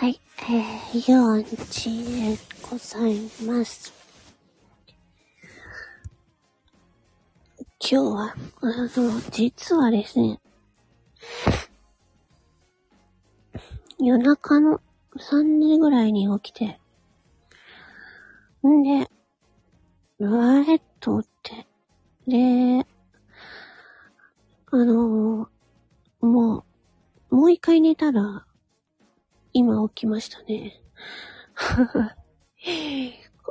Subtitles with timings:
[0.00, 2.38] はい、えー、ヨンチで
[2.70, 3.92] ございます。
[7.58, 8.66] 今日は、あ
[8.96, 10.38] の、実はですね、
[13.98, 14.80] 夜中の
[15.16, 16.78] 3時ぐらいに起きて、
[18.64, 19.10] んで、
[20.20, 21.66] うわーっと思って、
[22.28, 22.86] で、
[24.70, 25.48] あの
[26.20, 26.64] も
[27.30, 28.44] う、もう一回寝たら、
[29.58, 30.80] 今起きましたね。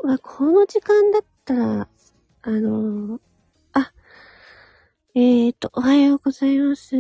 [0.06, 1.90] まあこの時間だったら、
[2.44, 3.20] あの
[3.74, 3.92] あ、
[5.14, 6.96] えーと、おはようございます。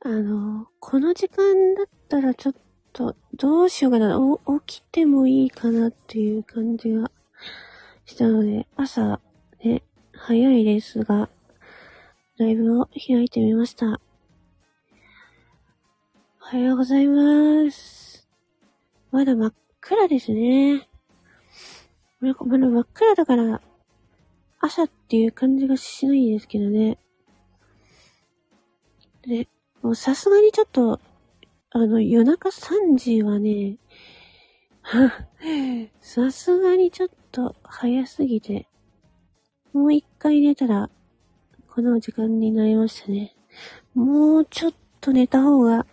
[0.00, 2.54] あの、この時間だったらちょっ
[2.94, 4.18] と、どうしようかな。
[4.66, 7.10] 起きてもいいかなっていう感じが
[8.06, 9.20] したので、朝、
[9.62, 9.82] ね、
[10.14, 11.28] 早いですが、
[12.38, 14.00] ライブを開いてみました。
[16.48, 18.24] おはようございます。
[19.10, 20.88] まだ真っ暗ですね。
[22.20, 23.60] なんかまだ真っ暗だから、
[24.60, 26.98] 朝っていう感じがしないですけどね。
[29.26, 29.48] で、
[29.82, 31.00] もうさすがにちょっと、
[31.70, 33.78] あの、夜中3時はね、
[36.00, 38.68] さすがにちょっと早すぎて、
[39.72, 40.90] もう一回寝たら、
[41.66, 43.34] この時間になりましたね。
[43.94, 45.86] もうちょっと寝た方が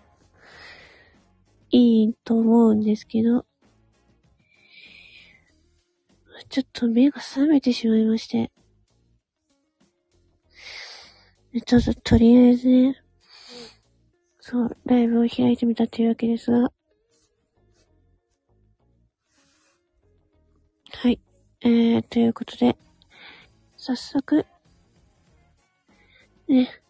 [1.75, 3.47] いいと思うんですけど、
[6.49, 8.51] ちょっと目が覚めてしまいまして。
[11.65, 13.03] ちょっととりあえずね、
[14.39, 16.71] そう、ライブを開いてみたというわけですが、
[20.91, 21.19] はい。
[21.61, 22.77] えー、ということで、
[23.77, 24.45] 早速、
[26.47, 26.82] ね。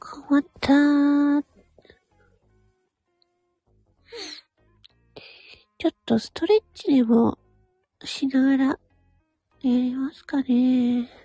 [0.00, 0.72] 困った。
[0.72, 1.44] ー。
[5.78, 7.38] ちょっとストレッチでも
[8.02, 8.78] しながらや
[9.62, 11.23] りますかね。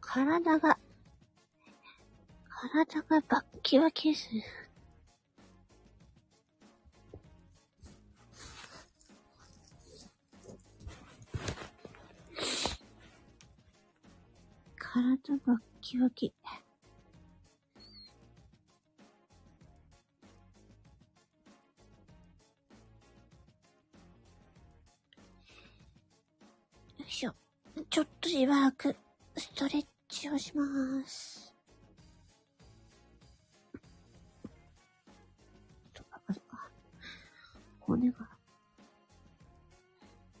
[0.00, 0.78] 体が、
[2.48, 4.28] 体がバッキバキです。
[14.76, 16.34] 体バッキバキ。
[27.90, 28.94] ちょっとしばらく
[29.36, 30.64] ストレッチをしま
[31.06, 31.52] す。
[37.80, 38.16] 骨が、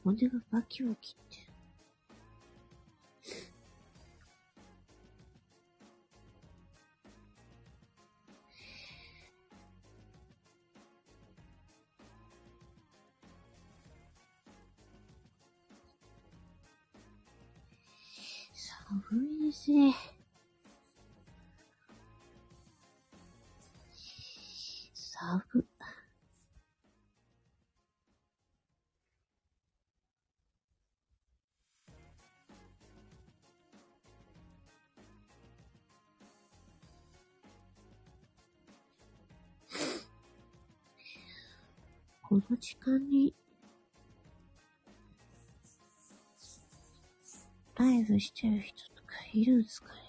[0.02, 1.43] 骨がバキバキって。
[19.14, 19.94] 寒いね。
[24.92, 25.40] 寒。
[42.20, 43.32] この時間に
[47.76, 50.00] ライブしてる人といるんすかね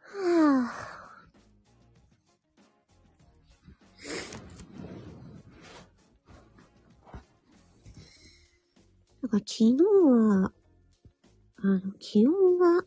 [0.00, 0.92] はぁ。
[9.22, 10.52] なんか昨日は、
[11.58, 12.84] あの、気温が、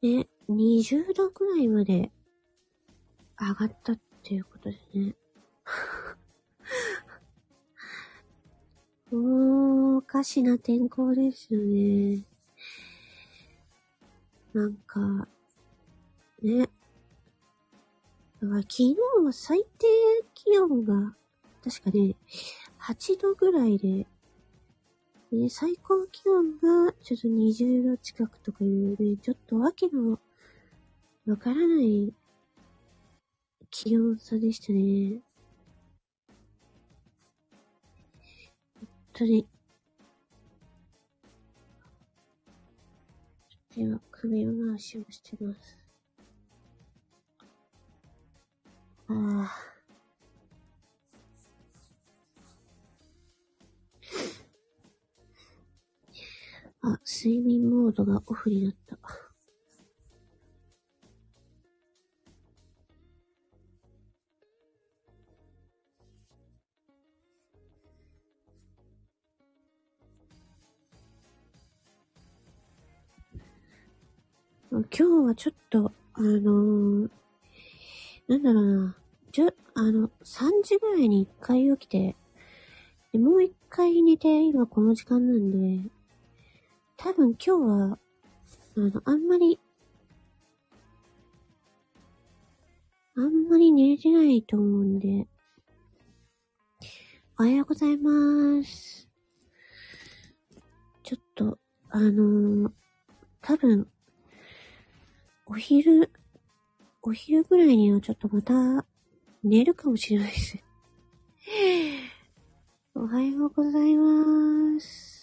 [0.00, 2.12] ね、20度くらいまで
[3.36, 5.16] 上がったっていうことですね。
[9.10, 12.24] もう、おかしな天候ですよね。
[14.52, 15.26] なんか、
[16.42, 16.60] ね。
[16.60, 18.94] だから昨日
[19.24, 19.86] は最低
[20.34, 21.16] 気温が、
[21.64, 22.14] 確かね、
[22.78, 24.06] 8度ぐらいで、
[25.30, 30.18] ね、最高気温がちょっと20度近くとかいうね、ちょっとわけの
[31.26, 32.14] わからない
[33.70, 35.20] 気温差でしたね。
[38.80, 39.46] 本当に。
[43.76, 45.78] 今、首を回しをしてます。
[49.08, 49.77] ああ。
[56.90, 58.96] あ、睡眠モードがオフになった。
[74.70, 77.10] 今日はちょっと、あのー、
[78.28, 78.96] なんだろうな、
[79.32, 82.16] ちょ、あの、3時ぐらいに1回起きて、
[83.12, 85.90] で、もう1回寝て、今この時間なんで、
[87.00, 87.98] 多分今日は、
[88.76, 89.60] あの、あんまり、
[93.16, 95.28] あんまり寝れてないと思うんで、
[97.38, 98.10] おはようございま
[98.64, 99.08] す。
[101.04, 101.58] ちょっと、
[101.90, 102.72] あのー、
[103.42, 103.86] 多分、
[105.46, 106.10] お昼、
[107.02, 108.84] お昼ぐらいにはちょっとまた
[109.44, 110.58] 寝るかもしれないです。
[112.96, 115.17] おはようございます。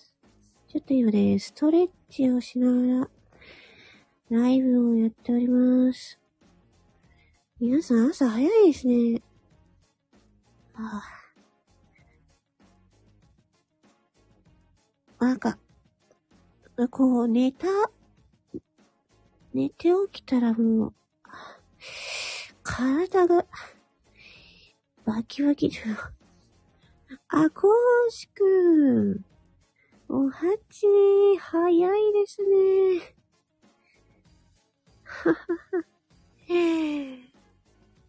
[0.76, 3.08] ちょっと今ね、ストレッチをしなが
[4.30, 6.20] ら、ライブをやっております。
[7.62, 9.22] 皆さん朝早いですね。
[10.74, 11.02] あ
[15.18, 15.26] あ。
[15.26, 15.58] なんか、
[16.90, 17.68] こう、寝た
[19.54, 20.94] 寝て起きたらもう、
[22.64, 23.46] 体が、
[25.06, 27.46] バキバキじゃん。
[27.46, 27.70] あ、こ
[28.10, 28.44] うしく
[29.22, 29.35] ん。
[30.08, 30.86] おはち、
[31.40, 33.16] 早いですね。
[35.04, 35.86] ははは。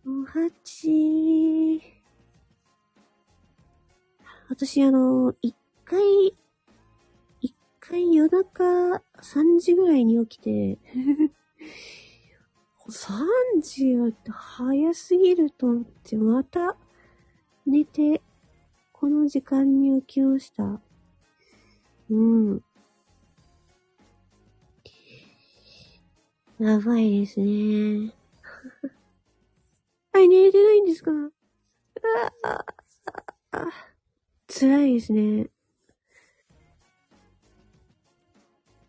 [0.06, 1.82] おはち。
[4.50, 6.00] 私、あの、一回、
[7.40, 10.78] 一回夜中3時ぐらいに起きて
[12.88, 16.76] 3時は早すぎると思って、また
[17.66, 18.20] 寝て、
[18.92, 20.80] この時間に起きました。
[22.08, 22.62] うん。
[26.58, 28.14] やばいですね。
[30.12, 31.10] はい、寝れてないんですか？
[32.44, 32.64] あ
[33.52, 33.68] あ
[34.48, 35.50] 辛いですね。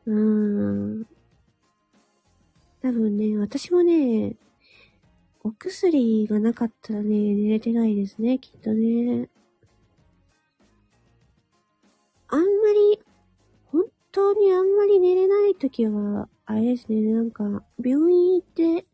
[0.06, 0.14] うー
[1.02, 1.08] ん。
[2.81, 4.36] 多分ね、私もね、
[5.44, 9.30] お薬がなかったらね、寝れてないですね、きっとね。
[12.30, 13.00] あんまり、
[14.18, 18.88] 当にあんまり寝れないときは、あれですね、なんか、病院行って、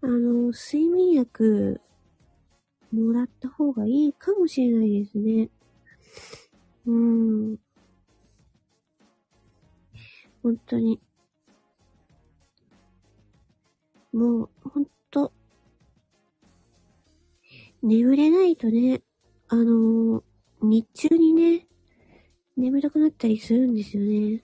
[0.00, 1.80] あの、睡眠薬、
[2.92, 5.50] もらった方がいいかもしれないですね。
[6.86, 7.58] うーん。
[10.42, 11.00] 本当に。
[14.12, 15.32] もう、ほんと、
[17.84, 19.00] 眠れないとね、
[19.46, 20.22] あのー、
[20.60, 21.68] 日中にね、
[22.56, 24.42] 眠たくなったりするんですよね。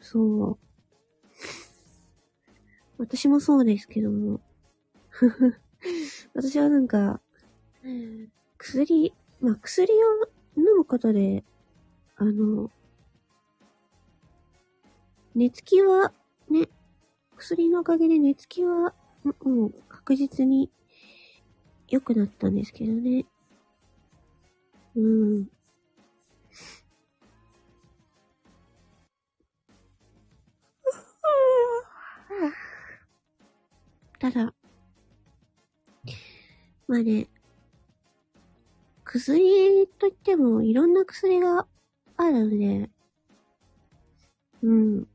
[0.00, 0.58] そう。
[2.98, 4.40] 私もそうですけども。
[6.34, 7.20] 私はなんか、
[8.58, 9.96] 薬、まあ、薬を
[10.56, 11.44] 飲むことで、
[12.16, 12.70] あの、
[15.34, 16.12] 寝つきは
[16.48, 16.68] ね、
[17.36, 18.94] 薬のおかげで寝つきは、
[19.42, 20.70] もう確実に
[21.88, 23.26] 良くなったんですけどね。
[24.96, 25.48] うん。
[34.18, 34.54] ただ、
[36.88, 37.28] まあね、
[39.04, 41.66] 薬といってもいろんな薬が
[42.16, 42.90] あるので、
[44.62, 45.06] うん。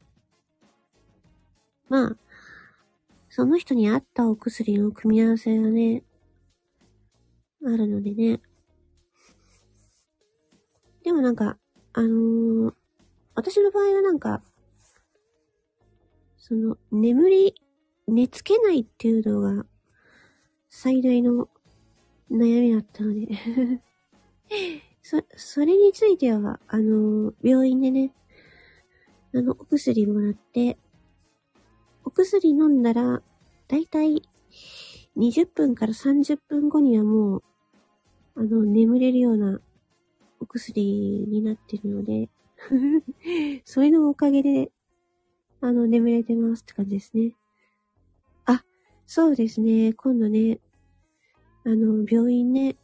[1.90, 2.18] まあ、
[3.30, 6.04] その人に合ったお薬の組み合わせがね、
[7.64, 8.42] あるのでね。
[11.12, 11.58] でもなんか、
[11.92, 12.74] あのー、
[13.36, 14.42] 私の場合はなんか、
[16.38, 17.56] その、眠り、
[18.08, 19.66] 寝つけないっていうのが、
[20.70, 21.50] 最大の
[22.32, 23.28] 悩みだったので。
[25.04, 28.14] そ、それについては、あのー、病院でね、
[29.36, 30.78] あの、お薬もらって、
[32.06, 33.22] お薬飲んだら
[33.68, 34.22] だいたい
[35.18, 37.44] 20分から30分後にはもう、
[38.36, 39.60] あの、眠れるような
[40.42, 42.30] お薬になってるので
[43.66, 44.72] それのおかげで、
[45.62, 47.36] あの、眠れてますって感じですね。
[48.46, 48.64] あ、
[49.08, 49.94] そうですね。
[49.94, 50.60] 今度ね、
[51.64, 52.76] あの、病院ね、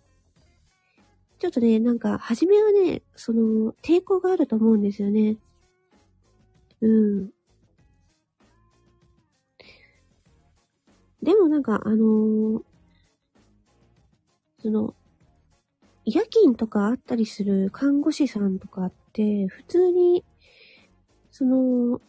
[1.39, 5.37] ちょっとね、なんか、初めはね、その、抵抗があると思うんですよね。
[6.81, 7.29] うん。
[11.21, 12.63] でもなんか、あのー、
[14.59, 14.95] その、
[16.09, 20.23] 夜勤とかあったりする看護師さんとかって、普通に、
[21.31, 21.99] その、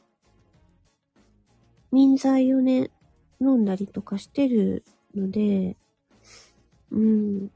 [1.90, 2.90] 民剤をね、
[3.40, 4.84] 飲んだりとかしてる
[5.16, 5.76] ので、
[6.92, 7.50] うん。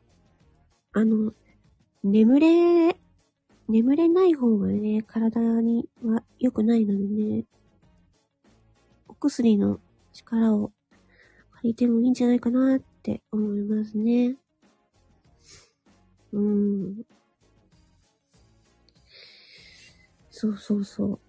[0.92, 1.32] あの、
[2.02, 2.96] 眠れ、
[3.68, 7.44] 眠れない方がね、体には良くないのでね、
[9.06, 9.78] お薬の
[10.12, 10.72] 力を
[11.52, 14.41] 借りてもいいんじゃないかなって思いますね。
[16.32, 17.02] うん。
[20.30, 21.20] そうそうそう。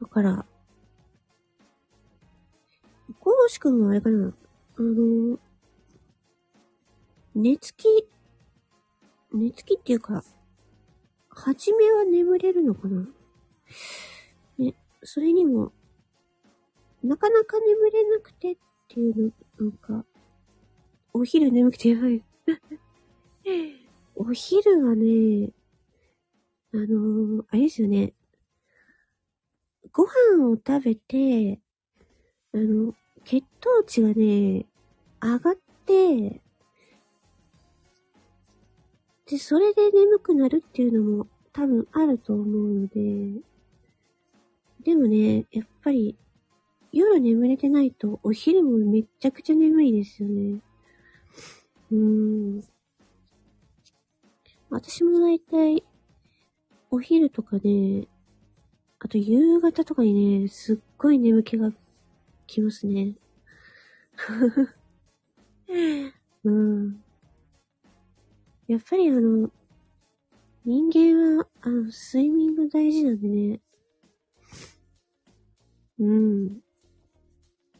[0.00, 0.46] だから、
[3.20, 4.34] コウシ君はあれかな
[4.76, 5.38] あの、
[7.34, 7.86] 寝つき、
[9.32, 10.22] 寝つきっていうか、
[11.30, 13.06] はじめは眠れるのかな
[14.58, 15.72] ね、それにも、
[17.02, 18.56] なかなか眠れなくてっ
[18.88, 20.04] ていうの、なんか、
[21.14, 22.24] お昼眠くてやばい。
[24.16, 25.52] お昼はね、
[26.72, 28.14] あのー、あれですよね。
[29.92, 31.60] ご飯を食べて、
[32.54, 34.66] あの、血糖値がね、
[35.20, 36.42] 上がって、
[39.26, 43.42] で、それで眠くなるっていうのも多分あると思うので、
[44.82, 46.16] でもね、やっぱり
[46.90, 50.60] 夜眠れてないとお昼もめっちゃくちゃ眠いですよね。
[51.92, 52.62] うん。
[54.70, 55.84] 私も大体、
[56.90, 58.08] お昼とかね、
[58.98, 61.70] あと夕方とかにね、すっごい眠気が
[62.46, 63.14] きますね。
[66.44, 67.04] うん。
[68.68, 69.50] やっぱりあの、
[70.64, 73.60] 人間は、あの、睡眠が大事なんでね。
[75.98, 76.62] うん。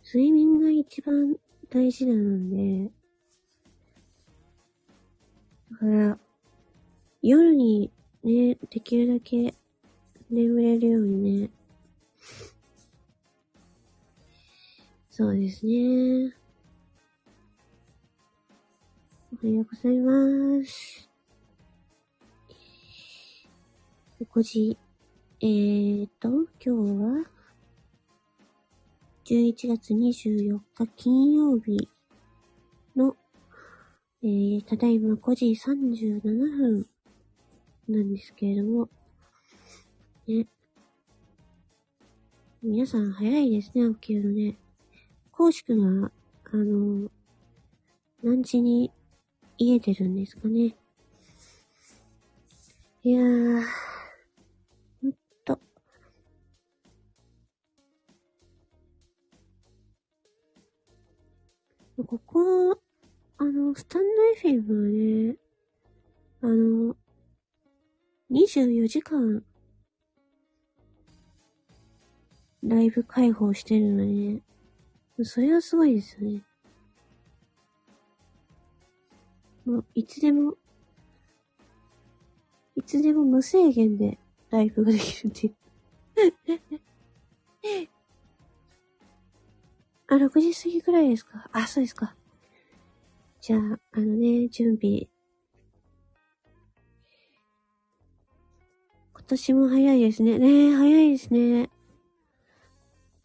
[0.04, 1.34] 睡眠が一番
[1.70, 2.92] 大事なので、
[5.82, 6.16] から、
[7.22, 7.90] 夜に
[8.22, 9.52] ね、できるだけ
[10.30, 11.50] 眠れるようにね。
[15.10, 16.32] そうですね。
[19.42, 21.10] おはようございます。
[24.20, 24.78] 5時、
[25.40, 27.30] えーと、今日は、
[29.24, 31.88] 11月24日金曜日、
[34.24, 36.86] えー、ただいま5時37分
[37.88, 38.88] なんですけれども、
[40.28, 40.46] ね。
[42.62, 44.56] 皆さん早いですね、起きるのね。
[45.32, 46.12] コウシ君は、
[46.52, 47.10] あの、
[48.22, 48.92] 何時に
[49.58, 50.76] 家出るんですかね。
[53.02, 53.62] いやー、
[55.02, 55.12] ほん
[55.44, 55.58] と。
[62.06, 62.91] ここ、
[63.42, 65.36] あの、スタンド FM はね、
[66.42, 66.94] あの、
[68.30, 69.44] 24時間、
[72.62, 74.42] ライブ開放してるので、ね、
[75.24, 76.44] それはすごいですよね。
[79.64, 80.54] もう、いつでも、
[82.76, 84.18] いつでも無制限で
[84.50, 85.54] ライブができるっていう。
[90.06, 91.50] あ、6時過ぎくらいですか？
[91.52, 92.14] あ、そうですか。
[93.42, 95.08] じゃあ、あのね、準備。
[99.14, 100.38] 今年も早いですね。
[100.38, 101.68] ねえ、早いですね。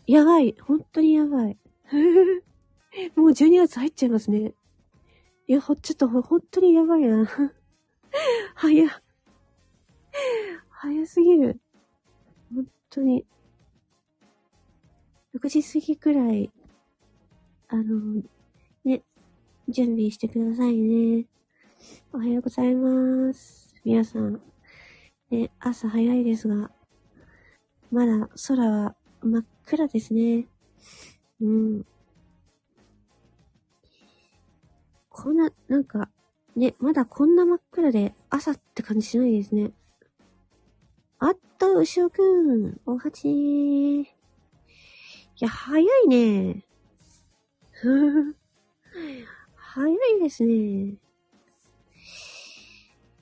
[0.08, 0.56] やばい。
[0.60, 1.60] 本当にやばい。
[3.16, 4.56] もう12月入っちゃいますね。
[5.46, 7.30] いや、ほ、ちょっと、ほんとにやばいな。
[8.56, 9.02] 早、
[10.70, 11.62] 早すぎる。
[12.52, 13.24] 本当に。
[15.36, 16.52] 6時過ぎくらい、
[17.68, 18.24] あの、ね、
[19.70, 21.26] 準備してくださいね。
[22.14, 23.76] おはようございます。
[23.84, 24.42] 皆さん、
[25.30, 26.72] ね、朝早いですが、
[27.92, 30.46] まだ空は真っ暗ですね。
[31.42, 31.86] うん。
[35.10, 36.10] こんな、なんか、
[36.56, 39.72] ね、まだこんな真っ暗で朝って感じしないですね。
[41.20, 42.80] あった、牛尾くん。
[42.86, 44.02] おはちー。
[44.04, 44.08] い
[45.40, 46.66] や、早いね。
[47.72, 48.36] ふふ
[49.78, 50.96] 早いですね。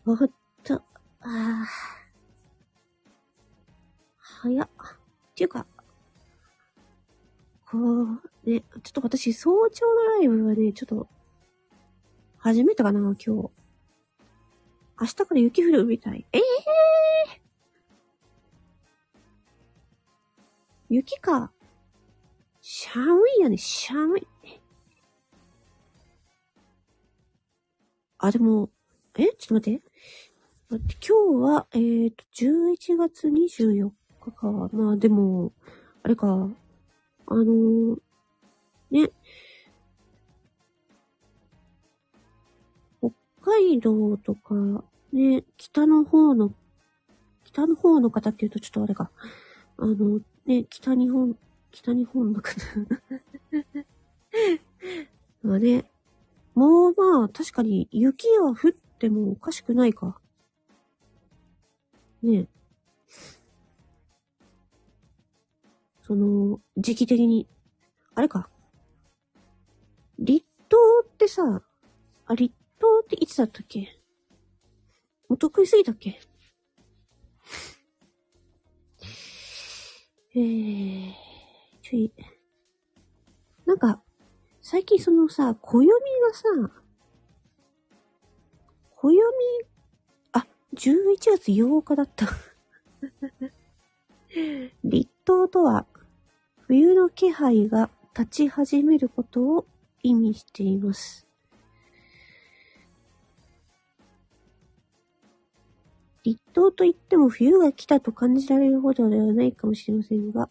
[0.05, 0.17] おっ
[0.63, 0.81] と、あ
[1.21, 1.65] あ。
[4.17, 4.67] 早っ。
[4.67, 4.69] っ
[5.35, 5.67] ていうか、
[7.69, 11.09] こう、ね、ちょっと私、早朝のライブはね、ちょっと、
[12.37, 13.25] 初めてかな、今日。
[13.27, 13.51] 明
[15.07, 16.25] 日から雪降るみたい。
[16.31, 16.43] ええー、
[20.87, 21.51] 雪か。
[22.61, 24.27] 寒いよね、寒い。
[28.17, 28.69] あ、でも、
[29.17, 29.27] え？
[29.37, 29.83] ちょっと待って。
[30.69, 33.91] 待って今日は、えっ、ー、と、11月24
[34.21, 34.69] 日か。
[34.73, 35.51] まあでも、
[36.03, 36.49] あれか。
[37.27, 37.97] あのー、
[38.91, 39.09] ね。
[42.99, 46.53] 北海道とか、ね、北の方の、
[47.43, 49.11] 北の方の方って言うとちょっとあれか。
[49.77, 51.37] あの、ね、北日本、
[51.71, 52.61] 北日本の方
[55.43, 55.85] まあね、
[56.55, 60.19] もうまあ、確かに雪は降ってもおかしくないか。
[62.23, 62.47] ねえ
[66.01, 67.47] その、時期的に。
[68.13, 68.49] あれか。
[70.17, 71.61] 立冬ってさ、
[72.25, 73.99] あ、立冬っていつだったっけ？
[75.27, 76.21] お得意すぎたっけ？
[80.35, 81.11] えー、
[81.81, 82.13] ちょい。
[83.65, 84.01] なんか、
[84.67, 85.93] 最近そのさ、暦が
[86.33, 86.73] さ、
[88.95, 89.15] 暦、
[90.31, 92.27] あ、11月8日だった
[94.83, 95.85] 立冬とは、
[96.61, 99.67] 冬の気配が立ち始めることを
[100.01, 101.27] 意味しています。
[106.23, 110.49] 立冬といっても冬が来たと感じられるほどではないかもしれませんが、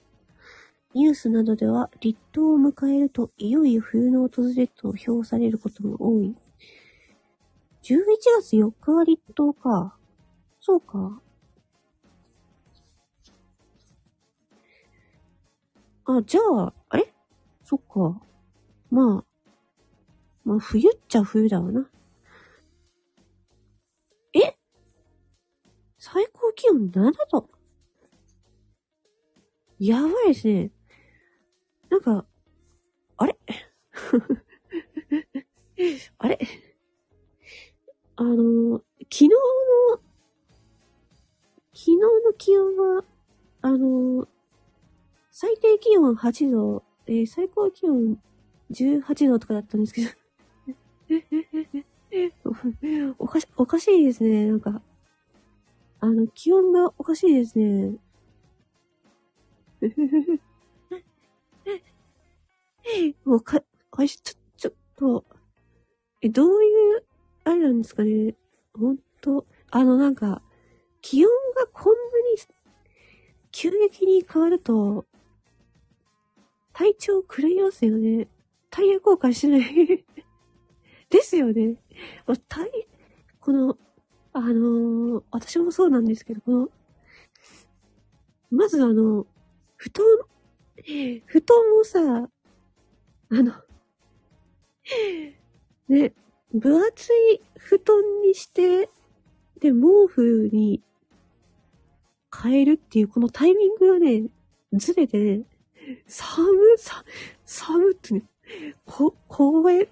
[0.94, 6.36] ニュースなどでは立冬を迎えるといよいよ冬の訪れと評されることも多い。
[7.82, 7.98] 11
[8.40, 9.98] 月4日は立冬か。
[10.60, 11.20] そうか。
[16.06, 17.12] あ、じゃあ、あれ？
[17.64, 18.20] そっか。
[18.90, 19.24] まあ、
[20.44, 21.90] まあ冬っちゃ冬だわな。
[24.32, 24.56] え？
[25.98, 27.50] 最高気温7度。
[29.78, 30.70] やばいですね。
[31.94, 32.26] なんか、
[33.18, 33.36] あれ？
[36.18, 36.38] あれ？
[38.16, 39.36] あの、昨日の、
[41.72, 43.04] 昨日の気温は、
[43.62, 44.26] あの、
[45.30, 48.18] 最低気温8度、えー、最高気温
[48.72, 50.10] 18度とかだったんですけど
[53.18, 54.46] おかし、おかしいですね。
[54.46, 54.82] なんか、
[56.00, 57.98] あの、気温がおかしいですね。
[63.24, 65.24] もうか、あし、ちょ、ちょっと、
[66.20, 67.04] え、どういう、
[67.44, 68.34] あれなんですかね。
[68.74, 70.42] ほんと、あのなんか、
[71.00, 71.98] 気温がこんな
[72.32, 72.36] に、
[73.52, 75.06] 急激に変わると、
[76.72, 78.28] 体調狂いますよね。
[78.70, 80.04] タイヤ交換しない
[81.08, 81.76] ですよね。
[82.48, 82.88] タイ、
[83.40, 83.78] この、
[84.32, 86.70] あのー、私もそうなんですけど、この、
[88.50, 89.26] まずあの、
[89.76, 90.06] 布団、
[91.26, 92.30] 布団をさ、
[93.34, 93.52] あの、
[95.88, 96.12] ね、
[96.52, 98.88] 分厚い布団にして、
[99.60, 100.80] で、毛布に
[102.32, 104.28] 変えるっていう、このタイミングがね、
[104.72, 105.42] ずれてね、
[106.06, 106.46] 寒、
[106.78, 107.04] さ、
[107.44, 108.22] 寒ってね、
[108.84, 109.88] こ、凍え、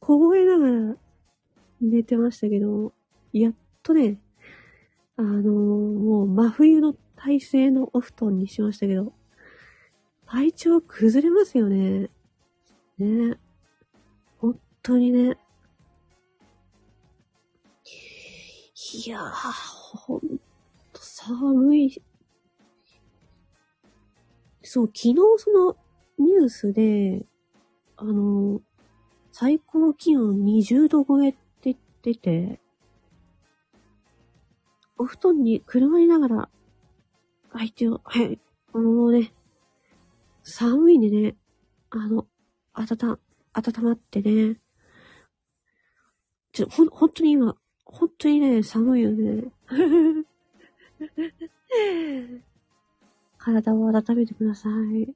[0.00, 0.96] 凍えながら
[1.80, 2.92] 寝てましたけど、
[3.32, 4.18] やっとね、
[5.16, 9.12] あのー、もう真冬の体勢のお布団にしましたけど、
[10.26, 12.10] 体調崩れますよね。
[12.98, 13.38] ね。
[14.38, 15.36] 本当にね。
[19.04, 22.02] いやー、ほんと寒い。
[24.62, 25.76] そう、昨日その
[26.18, 27.26] ニュースで、
[27.96, 28.60] あの、
[29.32, 32.60] 最高気温20度超えって言ってて、
[34.98, 36.48] お布団にくるまりながら、
[37.52, 38.38] 相手を、はい、
[38.72, 39.32] もうね、
[40.42, 41.36] 寒いんでね、
[41.90, 42.26] あの、
[42.76, 43.18] 温、
[43.54, 44.60] 温まってね。
[46.52, 49.50] ちょ、ほん、本当に今、本当にね、寒いよね。
[53.38, 55.14] 体を温めてください。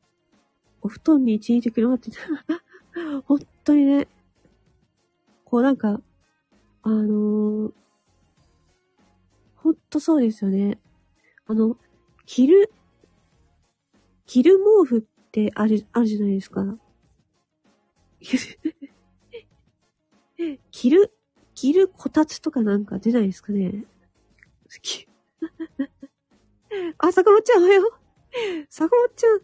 [0.81, 2.19] お布団に一日くるまってた。
[3.27, 4.09] 本当にね、
[5.45, 6.01] こうなんか、
[6.83, 7.73] あのー、
[9.57, 10.79] ほんとそうですよね。
[11.47, 11.77] あの、
[12.25, 12.73] 着る、
[14.25, 16.79] 着る毛布ってある、あるじゃないですか。
[20.71, 21.13] 着る、
[21.55, 23.85] 着るこたつとかなんか出ないですかね。
[26.99, 27.87] あ、坂本ちゃんおはよう。
[28.69, 29.41] 坂本ちゃん、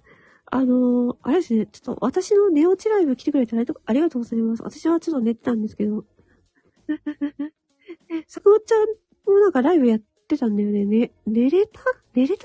[0.49, 4.63] あのー、あれですね、ちょっと私の寝落ちライブ来てくれてありがとうございます。
[4.63, 6.05] 私はちょっと寝てたんですけど。
[8.29, 8.89] 坂本ちゃん
[9.31, 10.85] もなんかライブやってたんだよね。
[10.85, 11.81] ね、寝れた？
[12.15, 12.45] 寝れた？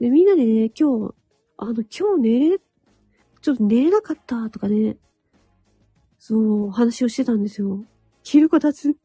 [0.00, 1.14] で、みんなでね、今日、
[1.56, 2.58] あの、今日寝れ、
[3.46, 4.96] ちょっと寝れなかったとかね、
[6.18, 7.84] そう、話をしてたんですよ。
[8.24, 8.90] 着るこたつ。
[8.90, 8.96] い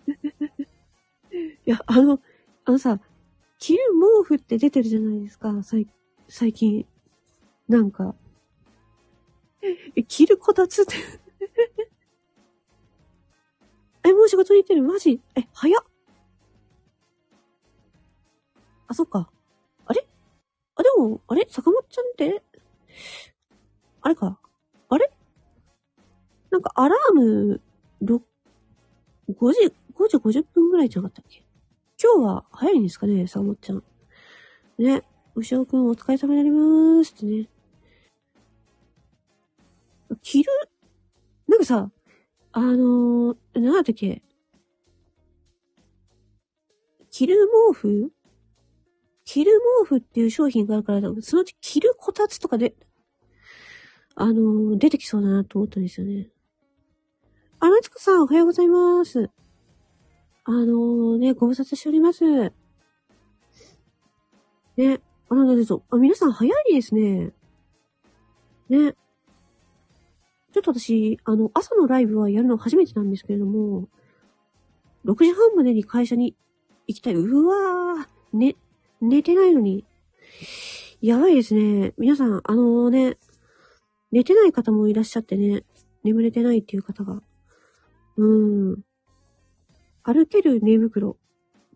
[1.65, 2.19] や、あの、
[2.65, 2.99] あのさ、
[3.59, 3.83] 着る
[4.23, 5.87] 毛布って出てるじゃないですか、最
[6.27, 6.87] 最近。
[7.67, 8.15] なんか。
[9.95, 10.95] え、着るこたつって
[14.03, 14.81] え、もう仕事に行ってる？
[14.81, 15.21] マジ？
[15.35, 15.85] え、早っ。
[18.87, 19.29] あ、そっか。
[19.85, 20.07] あれ？
[20.73, 21.45] あ、でも、あれ？
[21.47, 22.41] 坂本ちゃんって、
[24.01, 24.39] あれか。
[24.89, 25.11] あれ？
[26.49, 27.61] なんかアラーム、
[28.03, 28.21] 6、
[29.29, 31.43] 5時、5時50分ぐらいじゃなかったっけ？
[32.01, 33.83] 今日は早いんですかね、坂本ちゃん。
[34.79, 35.03] ね。
[35.35, 37.47] 牛尾くんお疲れ様になりまーすってね。
[40.21, 40.51] 着る
[41.47, 41.89] なんかさ、
[42.51, 44.21] あのー、なんだったっけ？
[47.11, 47.35] 着る
[47.71, 48.11] 毛布
[49.23, 49.51] 着る
[49.83, 52.75] 毛布っていう商品があるから、そのうち着るこたつとかで、
[54.15, 56.29] あの、出てきそうだなと思ったんですよね。
[57.59, 59.29] あ、なつこさん、おはようございます。
[60.43, 62.23] あのー、ね、ご無沙汰しております。
[64.77, 67.31] ね、あの、ね、そう、あ、皆さん早いですね。
[68.69, 68.95] ね。
[70.53, 73.87] ちょっと私、あの、朝のライブはやるの初めてなんですけれども、
[75.05, 76.35] 6時半までに会社に
[76.87, 77.13] 行きたい。
[77.13, 78.55] うわー、ね、
[78.99, 79.85] 寝てないのに。
[81.01, 81.93] やばいですね。
[81.97, 83.17] 皆さん、あのーね、
[84.11, 85.63] 寝てない方もいらっしゃってね、
[86.03, 87.21] 眠れてないっていう方が。
[88.17, 88.81] うーん。
[90.03, 91.17] 歩ける寝袋。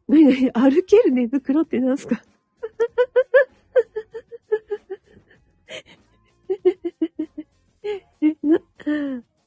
[0.07, 2.21] なになに歩ける寝袋って何すか？
[8.21, 8.59] え、な、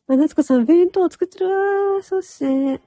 [0.08, 2.02] あ、夏子さん、弁当作ってるわー。
[2.02, 2.38] そし
[2.76, 2.80] て、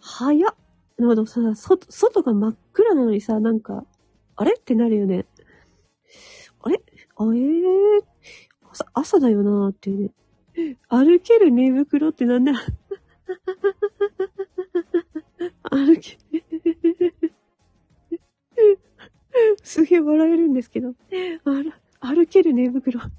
[0.00, 0.54] 早っ。
[0.98, 3.84] なるほど、さ、外が真っ暗なのにさ、なんか、
[4.36, 4.54] あれ？
[4.54, 5.26] ってなるよね。
[7.18, 8.02] あれあえー、
[8.70, 10.10] 朝、朝だよなーってね。
[10.88, 12.52] 歩ける寝袋ってなんだ？
[15.70, 16.18] 歩け、
[19.62, 20.94] すげえ笑えるんですけど。
[21.44, 23.00] 歩、歩ける寝袋。
[23.00, 23.10] ちょっ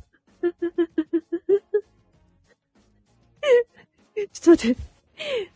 [4.44, 4.82] と待って。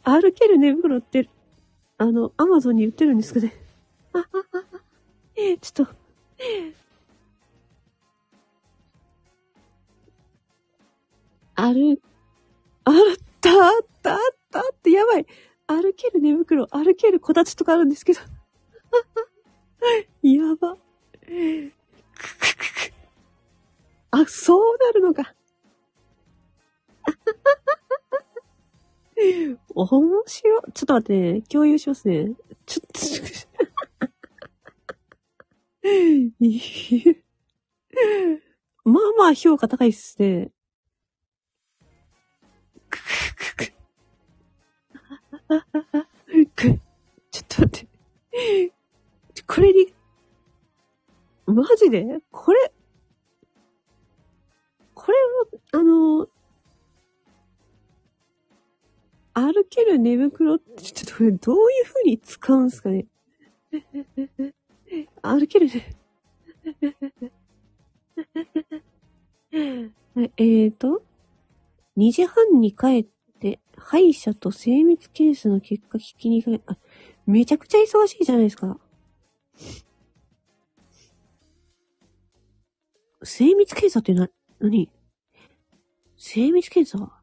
[0.03, 1.27] 歩ける寝袋って、
[1.97, 3.53] あの、アマゾンに売ってるんですかね？
[5.61, 5.93] ちょっと。
[11.55, 11.99] 歩、
[12.85, 12.93] あっ
[13.41, 14.19] たあったあっ
[14.51, 15.25] たってやばい。
[15.67, 18.19] 歩ける寝袋、歩けるこたつとかあるんですけど。
[20.21, 20.75] やば。
[20.75, 20.79] く
[21.27, 22.93] くくく
[24.11, 25.33] あ、そうなるのか。
[29.75, 30.71] 面白い。
[30.73, 32.33] ちょっと待ってね、共有しますね。
[32.65, 32.99] ちょっと
[38.85, 40.51] まあまあ評価高いっすね。
[47.31, 47.87] ちょっと待って。
[49.45, 49.93] これに、
[51.45, 52.21] マジで？
[52.31, 52.71] これ、
[54.93, 55.17] これ
[55.77, 56.27] を、あの、
[59.33, 63.07] 歩ける寝袋ってちょっとどういう風に使うんすかね？
[65.21, 65.95] 歩けるね。
[69.51, 71.03] えーと、
[71.97, 73.05] 2時半に帰っ
[73.43, 76.77] て、歯医者と精密検査の結果聞きに行かあ、
[77.25, 78.79] めちゃくちゃ忙しいじゃないですか。
[83.21, 84.29] 精密検査ってな、
[84.59, 84.89] 何？
[86.17, 87.21] 精密検査？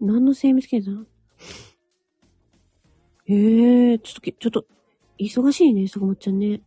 [0.00, 1.06] 何の精密検査？
[3.26, 4.66] ええー、ちょっと、ちょっと、
[5.18, 6.62] 忙しいね、坂本ちゃんね。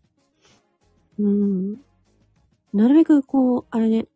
[1.20, 1.74] うん。
[2.74, 4.08] なるべく、こう、あれね、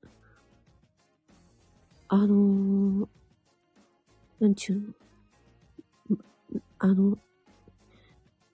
[2.08, 3.08] あのー、
[4.40, 4.82] なんちゅう
[6.12, 6.18] の？
[6.80, 7.18] あの、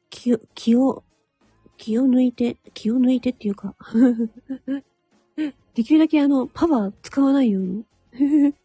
[0.10, 1.04] 気を、気を、
[1.78, 3.76] 気を抜いて、気を抜いてっていうか
[5.74, 7.86] できるだけあの、パワー使わないように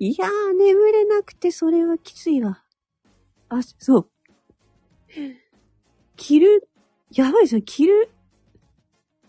[0.00, 2.62] いやー、眠れなくてそれはきついわ。
[3.48, 4.10] あ、そう。
[6.16, 6.68] 着る、
[7.10, 8.10] やばいですよ、着る。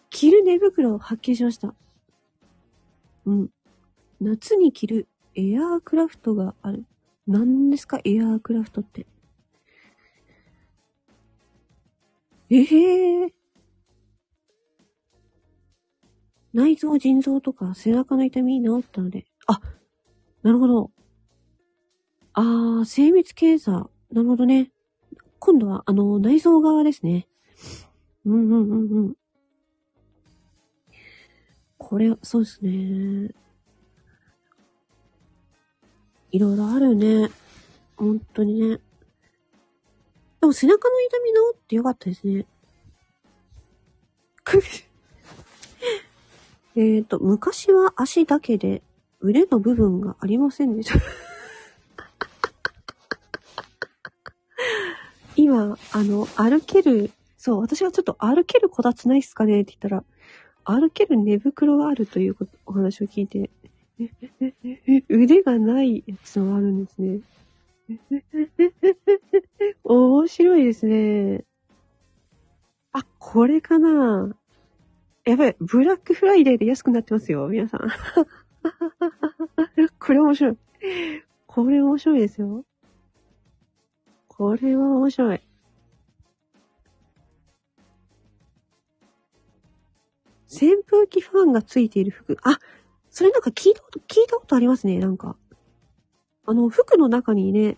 [0.10, 1.74] 着る寝袋を発見しました。
[3.26, 3.50] うん。
[4.20, 6.86] 夏に着るエアークラフトがある。
[7.28, 8.00] 何ですか？
[8.04, 9.06] エアークラフトって。
[12.50, 13.34] ええー。
[16.52, 19.28] 内臓、腎臓とか背中の痛み治ったので。
[19.46, 19.62] あ、
[20.42, 20.92] なるほど。
[22.34, 23.90] あー、精密検査。
[24.12, 24.72] なるほどね。
[25.38, 27.28] 今度は、あの、内臓側ですね。
[28.26, 29.14] うんうんうんうん。
[31.78, 33.30] これ、そうですね。
[36.32, 37.30] いろいろあるね。
[37.98, 38.80] 本当にね。
[40.42, 42.46] でも背中の痛み治ってよかったですね。
[46.76, 48.82] えっと、昔は足だけで
[49.20, 51.00] 腕の部分がありませんでした。
[55.36, 60.04] 今、あの、歩ける、そう、私がちょっと歩けるこたつないっすかねって言ったら、
[60.66, 63.50] 歩ける寝袋があるというお話を聞いて、
[65.10, 67.20] 腕がないやつもあるんですね。
[69.84, 71.44] 面白いですね。
[72.94, 74.36] あ、これかな
[75.26, 77.82] やばい、ブラックフライデーで安くなってますよ、皆さん。
[80.00, 80.58] これ面白い。
[81.48, 82.64] これ面白いですよ。
[84.28, 85.42] これは面白い。
[90.52, 92.38] 扇風機ファンがついている服。
[92.44, 92.60] あ、
[93.20, 95.36] それなんか聞いたこと、聞いたことありますね、なんか。
[96.46, 97.76] あの、服の中にね、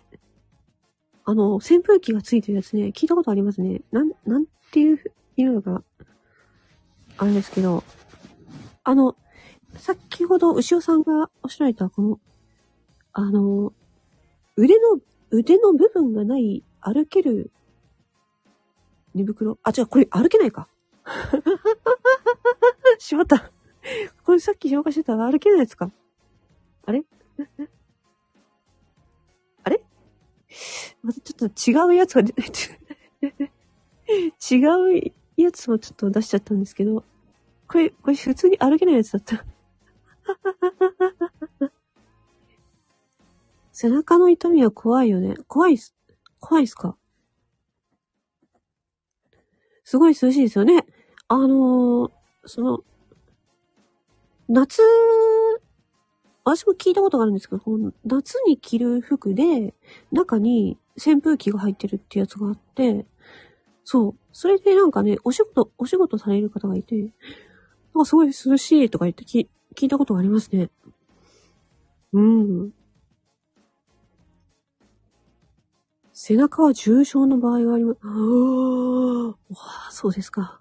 [1.25, 3.81] あの、扇風機がついてるやつね、聞いたことありますね。
[3.91, 4.99] なん、なんていう、
[5.37, 5.83] いうのか、
[7.17, 7.83] あれですけど、
[8.83, 9.15] あの、
[9.77, 12.19] 先ほど牛尾さんがおっしゃられた、この、
[13.13, 13.73] あの、
[14.57, 14.99] 腕の、
[15.31, 17.49] 腕の部分がない歩ける
[19.15, 19.57] 寝袋？
[19.63, 20.67] あ、違う、これ歩けないか。
[22.99, 23.51] しまった。
[24.23, 25.91] これさっき紹介してたら歩けないやつか？
[26.85, 27.03] あれ？
[29.63, 29.83] あれ？
[31.01, 32.41] またちょっと違うやつが出て、
[34.51, 34.57] 違
[34.99, 37.03] うやつもちょっと出しちゃったんですけど、
[37.67, 39.45] これ、これ普通に歩けないやつだった。
[43.71, 45.35] 背中の痛みは怖いよね。
[45.47, 45.95] 怖いっす。
[46.39, 46.97] 怖いっすか？
[49.83, 50.85] すごい涼しいですよね。
[51.27, 52.11] あのー、
[52.45, 52.83] その、
[54.53, 54.81] 夏、
[56.43, 57.61] 私も聞いたことがあるんですけど、
[58.03, 59.73] 夏に着る服で、
[60.11, 63.05] 中に扇風機が入ってるってやつがあって、
[63.85, 64.15] そう。
[64.33, 67.11] それでなんかね、お仕事、お仕事される方がいて、なん
[67.99, 70.69] かすごい涼しいとか言って聞聞いたことがありますね。
[72.11, 72.71] うん。
[76.11, 77.99] 背中は重症の場合があります。
[78.03, 79.35] あ
[79.87, 80.60] あ、そうですか。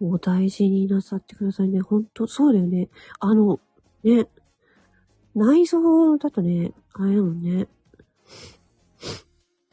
[0.00, 1.80] お大事になさってくださいね。
[1.80, 2.88] ほんと、そうだよね。
[3.18, 3.60] あの、
[4.02, 4.26] ね。
[5.34, 7.68] 内臓だとね、あれだもんね。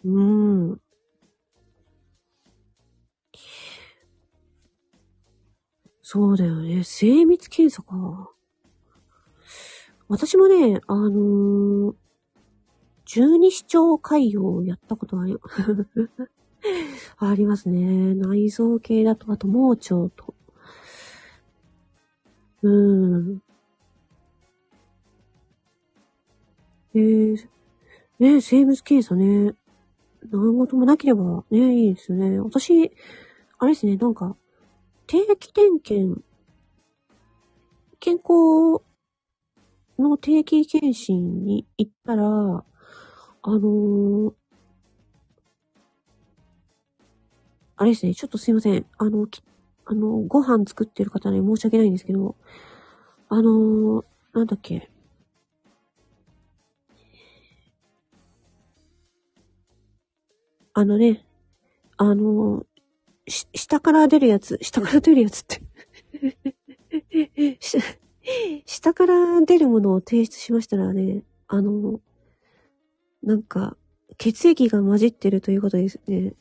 [0.04, 0.82] うーん。
[6.02, 6.84] そうだよね。
[6.84, 8.32] 精密検査か。
[10.08, 11.96] 私もね、あのー、
[13.06, 15.36] 十二指腸潰瘍をやったことあり、
[17.18, 18.16] ありますね。
[18.16, 20.34] 内臓系だと、あと盲腸と。
[22.64, 23.42] うーん。
[26.96, 27.48] えー、
[28.20, 29.56] ね生物検査ね。
[30.32, 32.40] 何事もなければね、いいですね。
[32.40, 32.92] 私、
[33.60, 34.36] あれですね、なんか、
[35.06, 36.24] 定期点検、
[38.00, 38.84] 健康
[39.98, 44.34] の定期検診に行ったら、あのー、
[47.78, 48.86] あれですね、ちょっとすいません。
[48.98, 49.28] あの、
[49.86, 52.36] あの、ご飯作ってる方に申し訳ないんですけど、
[53.30, 54.90] あのー、なんだっけ。
[60.74, 61.24] あのね、
[61.98, 65.62] あのー、下から出るやつ、下から出るやつって
[68.66, 72.00] 下から出るものを提出しましたらね、あの、
[73.22, 73.78] なんか、
[74.18, 76.34] 血液が混じってるということですね。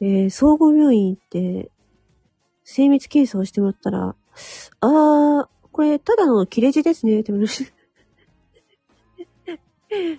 [0.00, 1.70] えー、総合病院行って、
[2.64, 4.14] 精密検査をしてもらったら、
[4.80, 7.48] あー、これ、ただの切れ字ですね、って言われ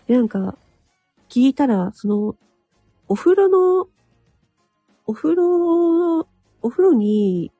[0.07, 0.09] ま。
[0.15, 0.57] なんか、
[1.29, 2.35] 聞いたら、その、
[3.07, 3.87] お風呂の
[5.09, 6.19] お風呂、
[6.61, 7.51] お風呂に、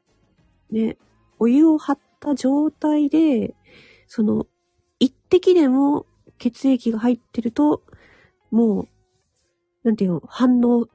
[0.69, 0.97] ね、
[1.39, 3.55] お湯を張った状態で、
[4.05, 4.45] その、
[4.99, 6.05] 一滴でも
[6.37, 7.81] 血液が入ってると、
[8.51, 8.87] もう、
[9.83, 10.87] なんていうの、反応、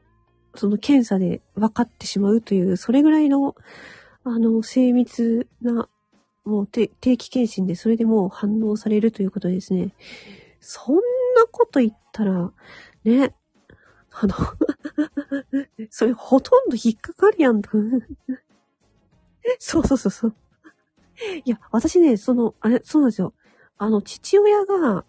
[0.55, 3.55] その検査で分かってしまうという、それぐらいの、
[4.25, 5.89] あの、精密な、
[6.45, 9.95] もう定期検診でそれでもう反応されるということですね。
[10.61, 11.01] そんな
[11.51, 12.53] こと言ったら、
[13.05, 13.35] ね、
[14.11, 14.35] あの
[15.91, 17.71] それほとんど引っかかるやんと。
[19.59, 20.35] そうそうそうそう。
[21.45, 23.35] いや、私ね、その、あれ、そうなんですよ。
[23.79, 25.05] あの、父親が、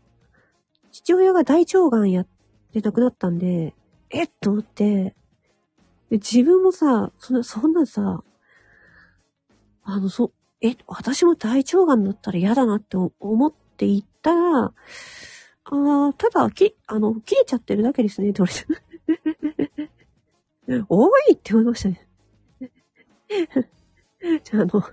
[0.91, 2.27] 父親が大腸がんやっ
[2.73, 3.73] て亡くなったんで、
[4.09, 5.15] えっと思って、
[6.15, 8.23] 自分もさ、そんな、そんなさ、
[9.83, 14.73] あの、そ、え、私も大腸がんだったら嫌だなって思って行ったら、あ
[15.65, 19.85] あ、ただ、き、あの、切れちゃってるだけですね、って言われ
[20.77, 20.85] て。
[20.89, 22.07] 多いって思いましたね。
[24.43, 24.83] じゃあ、あの、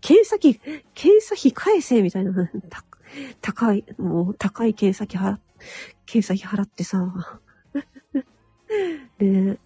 [0.00, 0.60] 検査費、
[0.94, 2.50] 検査費返せみたいな。
[3.40, 5.38] 高い、もう高い検査費払、
[6.06, 7.34] 検査費払ってさ。
[9.18, 9.58] で、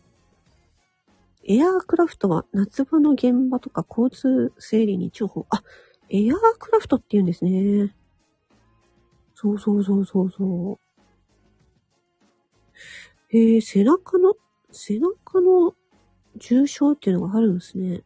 [1.44, 5.46] エアークラフトは夏場の現場とか交通整理に重宝。
[5.50, 5.62] あ、
[6.08, 7.94] エアークラフトって言うんですね。
[9.34, 10.78] そうそうそうそうそう。
[13.30, 14.34] えー、背中の、
[14.70, 15.74] 背中の
[16.36, 18.02] 重症っていうのがあるんですね。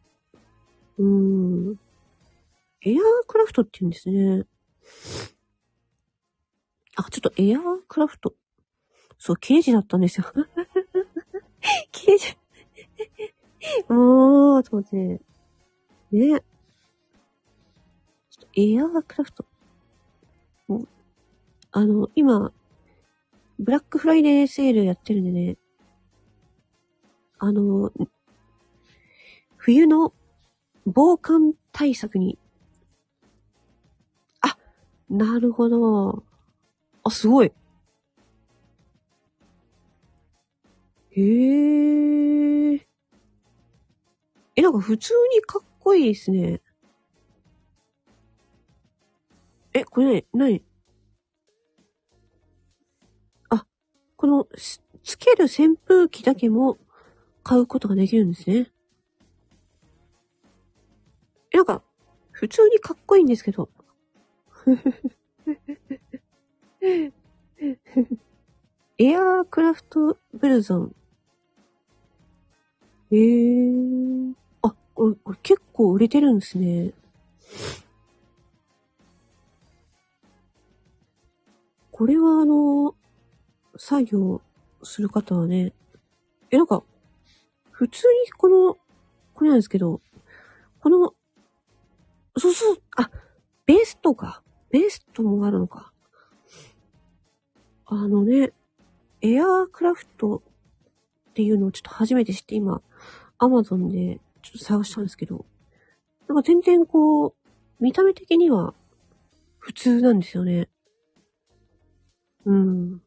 [0.97, 1.79] うーん。
[2.81, 2.97] エアー
[3.27, 4.45] クラフトって言うんですね。
[6.95, 8.33] あ、ちょっとエアークラフト。
[9.19, 10.25] そう、刑事だったんですよ。
[11.91, 12.37] 刑事。
[13.89, 14.95] もう、と思って。
[14.97, 15.19] ね。
[16.11, 16.39] ちょっ
[18.41, 19.45] とエアークラフト。
[20.69, 20.87] う、
[21.71, 22.51] あの、今、
[23.59, 25.57] ブラックフライデーセールやってるんでね。
[27.39, 27.91] あの、
[29.57, 30.13] 冬の
[30.85, 32.39] 防寒対策に。
[34.41, 34.57] あ、
[35.09, 36.23] なるほど。
[37.03, 37.51] あ、すごい。
[41.11, 42.86] へえ。
[44.57, 46.61] え、なんか普通にかっこいいですね。
[49.71, 50.63] え、これ何？
[53.49, 53.67] あ、
[54.15, 54.47] この、
[55.03, 56.79] つける扇風機だけも
[57.43, 58.71] 買うことができるんですね。
[61.51, 61.83] えなんか、
[62.31, 63.69] 普通にかっこいいんですけど。
[68.97, 70.95] エアークラフトブルゾン。
[73.11, 74.46] えー。
[74.97, 76.91] これ、結構売れてるんですね。
[81.91, 82.95] これはあの、
[83.77, 84.41] 作業
[84.81, 85.73] する方はね、
[86.49, 86.83] え、なんか、
[87.69, 88.77] 普通にこの、
[89.35, 90.01] これなんですけど、
[90.79, 91.13] この
[92.39, 93.11] そうそう、あ、
[93.65, 94.41] ベーストか。
[94.71, 95.93] ベーストもあるのか。
[97.85, 98.51] あのね、
[99.21, 100.43] エアークラフト
[101.29, 102.81] っていうのをちょっと初めて知って今、
[103.37, 105.45] アマゾンでちょっと探したんですけど、
[106.29, 107.33] なんか全然こう、
[107.81, 108.73] 見た目的には
[109.59, 110.69] 普通なんですよね。
[112.45, 113.01] うん。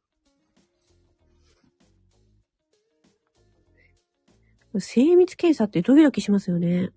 [4.78, 6.92] 精密検査ってドキドキしますよね。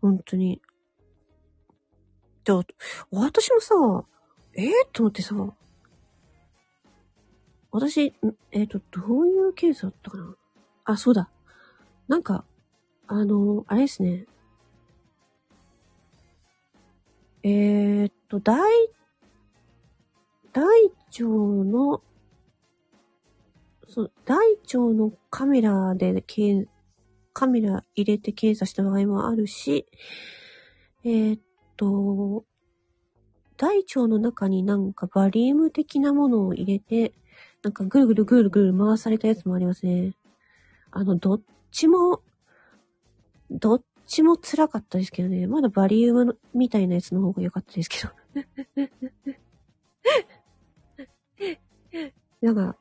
[0.00, 0.62] 本当に。
[2.42, 2.62] じゃあ、
[3.10, 3.74] 私もさ、
[4.54, 5.34] ええー、と思ってさ、
[7.70, 8.14] 私、
[8.50, 10.34] えっ、ー、と、どういうケースだったかな？
[10.84, 11.30] あ、そうだ。
[12.10, 12.44] なんか、
[13.06, 14.26] あの、あれですね。
[17.44, 18.58] えー、っと、大、
[20.52, 22.02] 大腸の、
[23.86, 26.24] そう、大腸のカメラで
[27.32, 29.86] カメラ入れて検査した場合もあるし、
[31.04, 31.40] えー、っ
[31.76, 32.44] と、
[33.56, 37.12] 大腸の中になんかバリウム的なものを入れて、
[37.62, 40.16] なんかぐるぐるぐるぐる回されたやつもありますね。
[40.90, 42.22] あの、どっちも、
[43.50, 45.46] どっちも辛かったですけどね。
[45.46, 48.10] まだバリウムみたいなやつの方が良かったですけど。
[52.42, 52.76] なんか、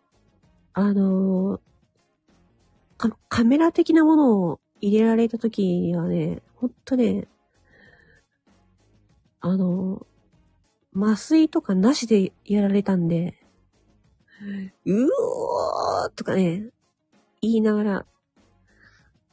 [0.74, 1.62] あのー、
[2.98, 7.28] カカメラ的なものを入れられた時にはね、ほんとね、
[9.42, 10.06] あの、
[10.96, 13.36] 麻酔とかなしでやられたんで、
[14.86, 16.70] うおーとかね、
[17.42, 18.06] 言いながら、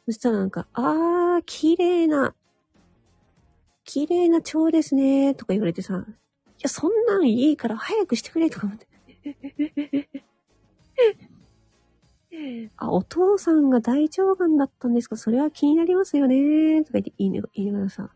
[0.06, 2.34] そしたらなんか、あー、綺麗な、
[3.84, 6.12] 綺麗な蝶ですねとか言われてさ、い
[6.62, 8.86] や、そんなんいいから早くしてくれとか思って。
[12.76, 15.16] あ、お父さんが大腸がんだったんですか？
[15.16, 18.10] それは気になりますよねとか言って言いな言いながらさ。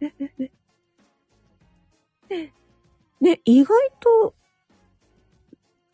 [3.20, 4.34] ね、意外と、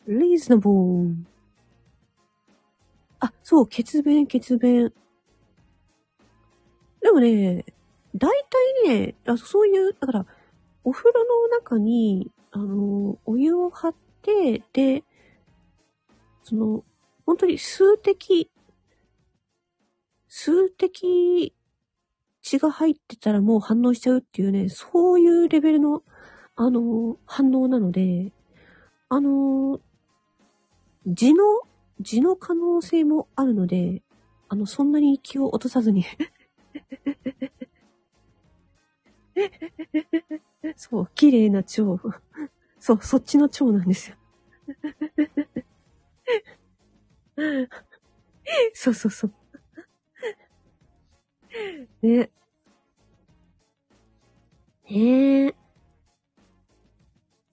[0.07, 0.69] リーズナブ
[3.21, 3.33] ル。
[3.43, 4.93] そう、血便、血便。
[7.01, 7.65] でもね、
[8.15, 8.31] 大
[8.85, 10.25] 体ね、あそういう、だから、
[10.83, 15.03] お風呂の中に、あの、お湯を張って、で、
[16.43, 16.83] その、
[17.25, 18.51] 本当に数滴、
[20.27, 21.53] 数滴
[22.41, 26.03] 血が入ってたらもう反応しちゃうっていうね、そういうレベルの、
[26.55, 28.31] あの、反応なので、
[29.09, 29.79] あの、
[31.07, 31.43] 字の、
[31.99, 34.01] 字の可能性もあるので、
[34.49, 36.05] あの、そんなに気を落とさずに
[40.75, 41.99] そう、綺麗な蝶。
[42.79, 44.15] そう、そっちの蝶なんですよ。
[48.73, 49.33] そうそうそう。
[52.01, 52.29] ね。
[54.89, 55.55] ねえ。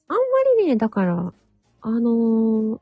[0.08, 0.20] あんま
[0.58, 1.32] りね、だから、
[1.80, 2.80] あのー、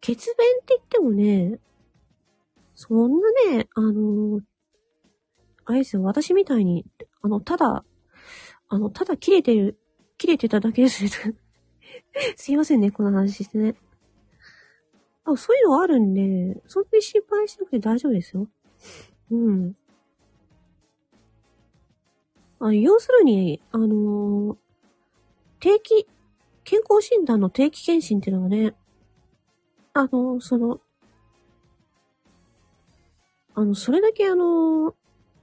[0.00, 1.60] 血便って言ってもね、
[2.74, 4.40] そんなね、あの、
[5.64, 6.86] あれですよ、私みたいに、
[7.22, 7.84] あの、ただ、
[8.68, 9.78] あの、ただ切れてる、
[10.16, 11.04] 切れてただけです
[12.36, 13.74] すいませんね、この話してね。
[15.24, 18.48] あ、そういうのあるんで、そんなに心配しなくて大丈夫ですよ。
[19.30, 19.76] うん。
[22.60, 24.56] あ要するに、あのー、
[25.60, 26.06] 定期、
[26.64, 28.74] 健康診断の定期検診っていうのはね、
[30.00, 30.80] あの、その、
[33.56, 34.94] あの、それだけあの、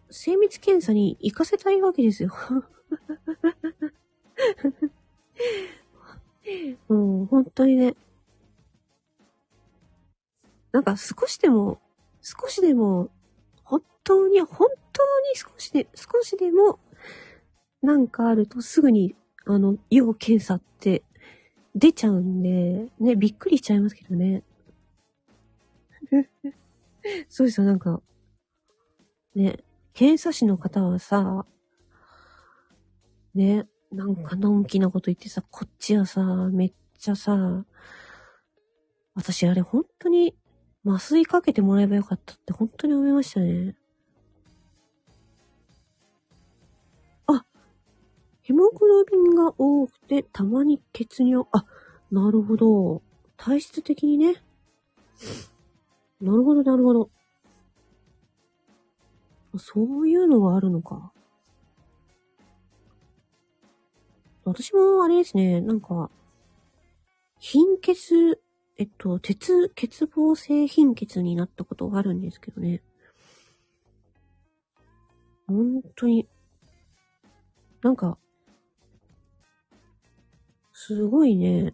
[0.09, 2.31] 精密検査に行かせたいわけですよ。
[6.87, 7.97] も う、本当にね。
[10.71, 11.81] なんか少しでも、
[12.21, 13.09] 少しでも、
[13.65, 16.79] 本当に、本当に少しで、少しでも、
[17.81, 21.03] なんかあるとすぐに、あの、要検査って
[21.75, 24.43] 出ちゃうんで、ね、びっくりしちゃいますけどね。
[27.29, 28.01] そうですよ、なんか、
[29.35, 29.59] ね、
[29.93, 31.45] 検査士の方はさ、
[33.33, 37.65] ね、なんかのんきなこと言ってさ、こっちはさ、めっちゃさ、
[39.13, 40.35] 私あれ本当に
[40.85, 43.75] 麻酔かけてもらえばよかったって本当に思いましたね。
[48.45, 51.47] ヘモグロビンが多くてたまに血尿。
[51.51, 51.65] あ、
[52.11, 53.01] なるほど。
[53.37, 54.35] 体質的にね。
[56.21, 57.09] なるほど、なるほど。
[59.57, 61.11] そういうのがあるのか。
[64.43, 66.11] 私もあれですね、なんか、
[67.39, 68.39] 貧血、
[68.77, 72.83] えっと、鉄、欠乏性貧血になったことがあるんですけどね。
[75.47, 76.27] 本当に、
[77.81, 78.19] なんか、
[80.87, 81.73] すごいね、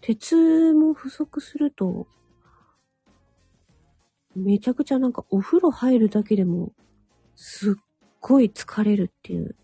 [0.00, 2.08] 鉄も不足すると、
[4.34, 6.72] めちゃくちゃなんかお風呂入るだけでも、
[7.36, 7.74] すっ
[8.20, 9.54] ごい疲れるっていう。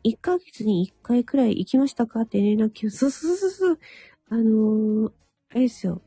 [0.05, 3.79] 1ヶ月に1回くらい行きましたかって連絡を、そうそうそうそう。
[4.29, 5.13] あのー、
[5.49, 6.01] あれですよ。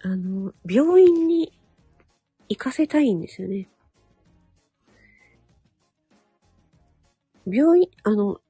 [0.00, 1.52] あのー、病院に
[2.48, 3.68] 行かせたいんですよね。
[7.46, 8.40] 病院、あの、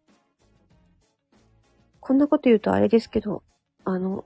[2.00, 3.42] こんなこと言うとあれですけど、
[3.84, 4.24] あの、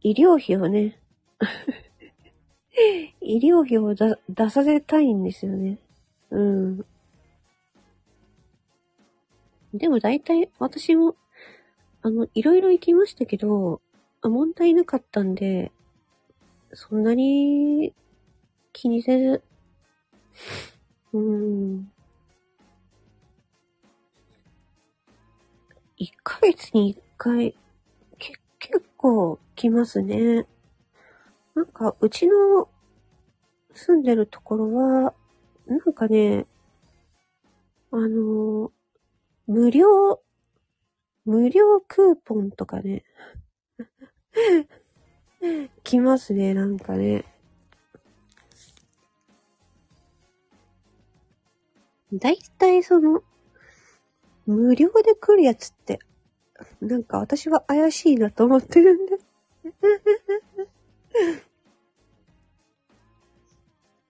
[0.00, 1.00] 医療費をね、
[3.20, 5.78] 医療費を出させたいんですよね。
[6.30, 6.86] うん。
[9.74, 11.14] でも大体私も、
[12.02, 13.80] あの、いろいろ行きましたけど、
[14.22, 15.72] 問題なかったんで、
[16.72, 17.94] そんなに
[18.72, 19.42] 気にせず、
[21.12, 21.92] うん。
[26.00, 27.56] 1ヶ月に1回、
[28.18, 30.46] け、結構来ますね。
[31.56, 32.68] なんか、うちの
[33.74, 35.14] 住んでるところは、
[35.66, 36.46] なんかね、
[37.90, 38.70] あの、
[39.48, 40.22] 無料、
[41.24, 43.02] 無料クーポンとかね、
[45.82, 47.24] 来ますね、なんかね。
[52.12, 53.22] だいたいその、
[54.48, 55.98] 無料で来るやつって、
[56.80, 59.18] なんか私は怪しいなと思ってるんで。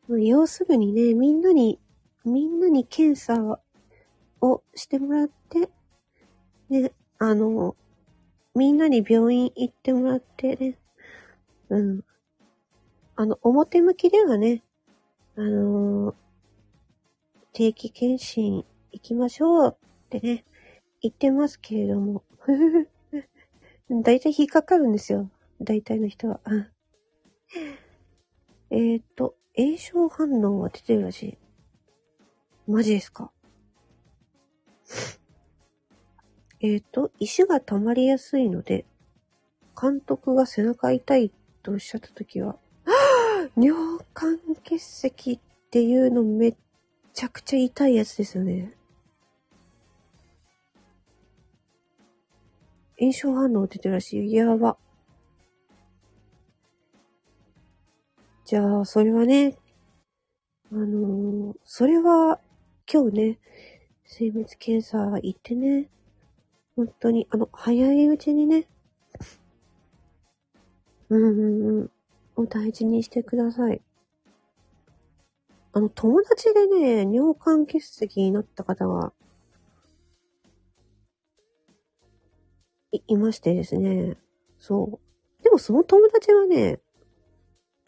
[0.25, 1.81] 要するにね、みんなに、
[2.25, 3.61] みんなに検査
[4.41, 5.69] をしてもらって、
[6.69, 7.75] ね、あの、
[8.55, 10.79] みんなに病院行ってもらってね、
[11.69, 12.05] うん。
[13.17, 14.63] あの、表向きではね、
[15.35, 16.15] あの
[17.53, 19.88] 定期検診行きましょう。
[20.17, 20.45] ってね、
[21.03, 22.25] 言ってますけれども。
[24.03, 25.31] 大体引っかかるんですよ。
[25.61, 26.41] 大体の人は。
[28.71, 31.39] えっと、炎症反応は出てるらしい。
[32.67, 33.31] マジですか？
[36.61, 38.85] えっと、石が溜まりやすいので、
[39.81, 41.33] 監督が背中痛い
[41.63, 42.59] とおっしゃったときは、
[43.57, 45.41] 尿管結石っ
[45.71, 46.57] ていうのめっ
[47.13, 48.75] ちゃくちゃ痛いやつですよね。
[52.99, 54.33] 炎症反応出てるらしい。
[54.33, 54.77] やば。
[58.45, 59.57] じゃあ、それはね、
[60.73, 62.41] あのー、それは、
[62.91, 63.39] 今日ね、
[64.05, 65.89] 精密検査行ってね、
[66.75, 68.67] 本当に、あの、早いうちにね、
[71.11, 71.91] うんうんうん、
[72.37, 73.83] お大事にしてください。
[75.73, 79.13] あの、友達でね、尿管結石になった方が、
[82.93, 84.17] い、いましてですね。
[84.59, 85.01] そ
[85.41, 85.43] う。
[85.43, 86.81] でもその友達はね、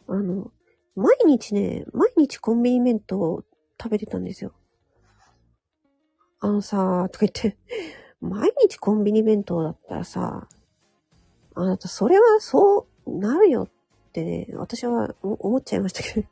[0.06, 0.52] あの、
[0.96, 3.44] 毎日ね、毎日コンビニ弁当を
[3.80, 4.52] 食べてたんですよ。
[6.40, 7.56] あのさ、とか言って、
[8.20, 10.48] 毎日コンビニ弁当だったらさ、
[11.54, 16.28] あなた、それはそうなるよってね、私は思っちゃいましたけど。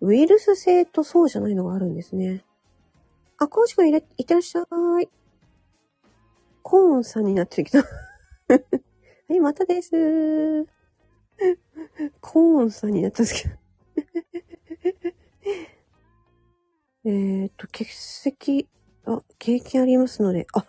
[0.00, 2.44] ウイルス性とそうじゃないのがあるんですね。
[3.38, 4.62] あ、コウシ君いれ、いってらっしゃ
[5.00, 5.08] い。
[6.62, 7.84] コーンさんになってるけど
[9.28, 10.66] はい、またです。
[12.20, 13.56] コーンさんになったんですけど
[17.10, 18.68] えっと、欠席、
[19.04, 20.66] あ、経験ありますので、あ、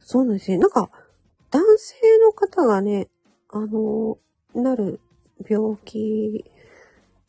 [0.00, 0.58] そうなんですね。
[0.58, 0.90] なんか、
[1.50, 3.08] 男性の方がね、
[3.48, 4.18] あの、
[4.54, 5.00] なる
[5.48, 6.44] 病気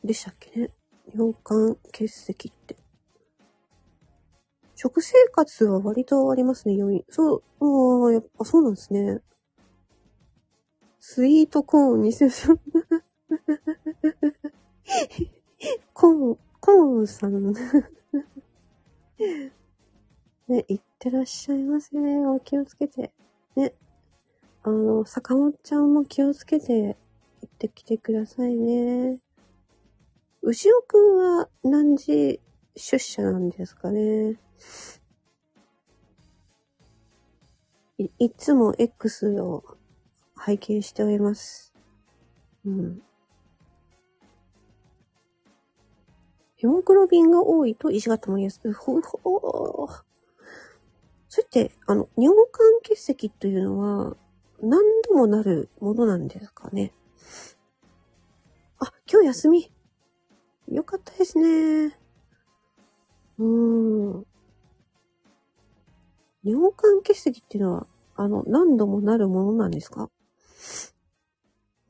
[0.02, 0.70] でしたっけね。
[1.14, 2.76] 尿管結石って。
[4.74, 7.04] 食生活は割とありますね、余韻。
[7.08, 9.20] そう、ああ、やっぱそうなんですね。
[11.00, 12.56] スイートコーンにせそ。
[15.92, 17.52] コーン、コーンさん。
[20.48, 21.96] ね、いってらっしゃいませ。
[22.26, 23.12] お気をつけて。
[23.54, 23.74] ね。
[24.62, 26.96] あの、坂本ちゃんも気をつけて
[27.42, 29.23] 行ってきてくださいね。
[30.46, 32.38] 牛尾くんは何時
[32.76, 34.38] 出社なんですかね？
[37.96, 39.64] い、いつも X を
[40.36, 41.72] 拝見しております。
[42.66, 43.02] うん。
[46.56, 48.72] ヘモグロビンが多いと石が溜まりやすい。
[48.74, 49.88] ほほ
[51.28, 54.14] それって、あの、尿管結石というのは、
[54.60, 56.92] 何度もなるものなんですかね？
[58.78, 59.73] あ、今日休み。
[60.68, 61.96] よかったですね。
[63.38, 64.26] うーん。
[66.42, 67.86] 尿管結石っていうのは、
[68.16, 70.10] あの、何度もなるものなんですか？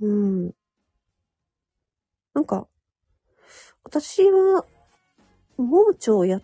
[0.00, 0.54] うん。
[2.34, 2.66] なんか、
[3.84, 4.64] 私は、
[5.56, 6.40] 盲腸や、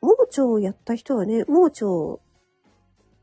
[0.00, 2.20] 盲腸をやった人はね、盲腸を、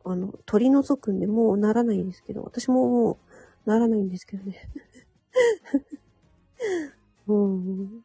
[0.03, 3.19] あの、取り除くんで、もうならないんですけど、私もも
[3.65, 4.69] う、ならないんですけどね。
[7.27, 8.03] うん。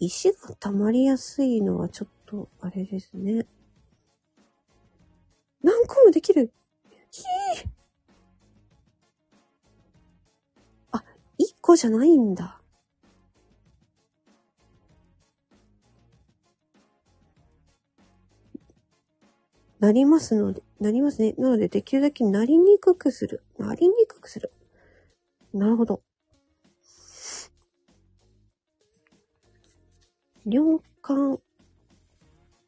[0.00, 3.46] 石が溜まりやすいのはちょっと、あれですね。
[5.62, 6.52] 何個もできる
[7.10, 7.68] ひー
[10.92, 11.04] あ、
[11.36, 12.60] 一個じゃないんだ。
[19.80, 21.34] なりますので、なりますね。
[21.38, 23.42] なので、できるだけなりにくくする。
[23.58, 24.52] なりにくくする。
[25.52, 26.02] なるほど。
[30.46, 31.38] 尿管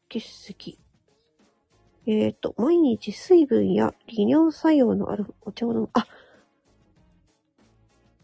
[0.09, 0.77] 結石。
[2.05, 5.89] えっ、ー、と、毎日水分や利尿作用のあるお茶を飲む。
[5.93, 6.05] あ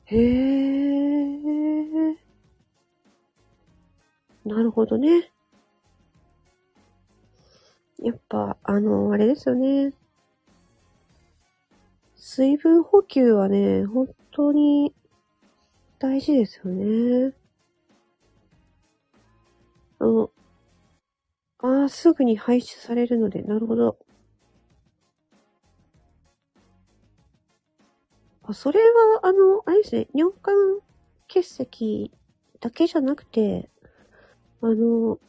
[0.05, 1.30] へえ。
[4.45, 5.32] なるほどね。
[7.99, 9.93] やっぱ、あの、あれですよね。
[12.16, 14.94] 水分補給はね、本当に
[16.00, 17.34] 大事ですよね。
[20.00, 20.32] あの、
[21.60, 23.98] ああ、すぐに排出されるので、なるほど。
[28.44, 30.56] あ、それは、あの、あれですね、尿管
[31.28, 32.12] 結石
[32.62, 33.70] だけじゃなくて、
[34.62, 35.20] あの、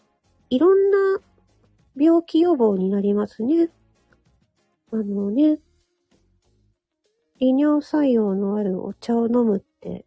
[0.51, 1.21] いろんな
[1.97, 3.71] 病気予防になりますね。
[4.93, 5.59] あのね、
[7.41, 10.05] 利尿作用のあるお茶を飲むって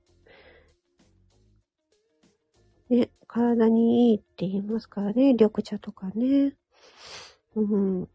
[2.89, 6.53] ね、体にいいって言いますからね、緑茶とかね。
[7.55, 8.09] うん。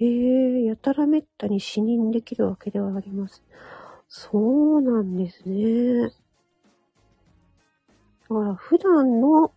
[0.00, 3.44] ええー、やたらめったに死認できるわけではあります。
[4.08, 6.08] そうなんですね。
[6.08, 6.10] だ
[8.28, 9.52] から普段の、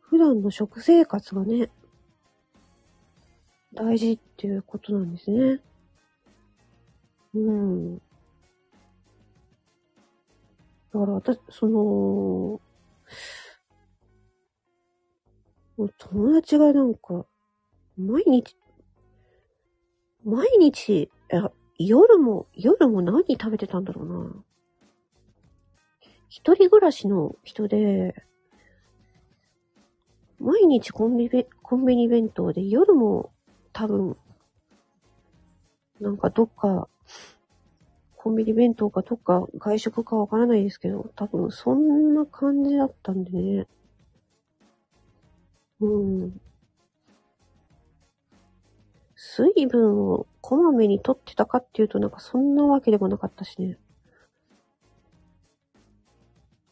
[0.00, 1.70] 普段の食生活がね、
[3.78, 5.60] 大事っていうことなんですね。
[7.34, 7.96] うん。
[7.96, 8.02] だ
[10.94, 12.60] から私、その、
[15.96, 17.24] 友達がなんか、
[17.96, 18.56] 毎日、
[20.24, 21.08] 毎日、
[21.78, 24.44] 夜も、夜も何食べてたんだろうな。
[26.28, 28.12] 一人暮らしの人で、
[30.40, 33.30] 毎日コンビニ、コンビニ弁当で夜も
[33.78, 34.16] 多分、
[36.00, 36.88] なんかどっか、
[38.16, 43.66] コンビニ弁当かどっか外食かわからないですけど、多分そんな感じだったんでね。
[45.80, 46.40] うん。
[49.14, 53.78] 水分をこまめに取ってたかっていうとなんかそんなわけでもなかったしね。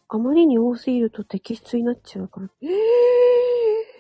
[0.09, 2.49] あまりに多すぎると摘出になっちゃうから。
[2.63, 3.96] えー、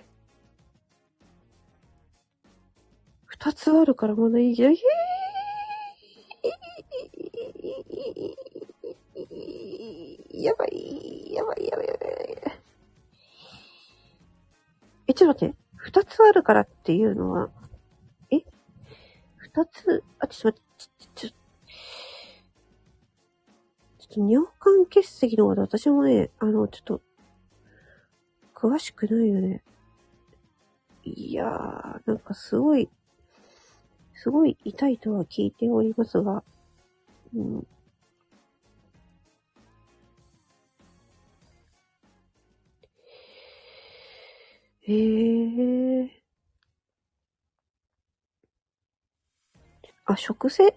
[3.38, 12.16] 二つあるからまだいいけど、えー、やばい、やばい、やばい、やばい。
[15.08, 15.56] え、ちょっと待って。
[15.76, 17.50] 二つあるからっていうのは、
[18.30, 18.40] え
[19.36, 21.36] 二つ、あ、ちょっと待って、ちょ、ちょ、
[23.98, 27.02] ちょっと尿管結石のこと私もね、あの、ちょっと、
[28.54, 29.62] 詳しくないよね。
[31.04, 32.88] いやー、なんかすごい、
[34.16, 36.42] すごい痛いとは聞いておりますが、
[37.34, 37.66] うん。
[44.88, 46.26] えー。
[50.06, 50.72] あ、食生、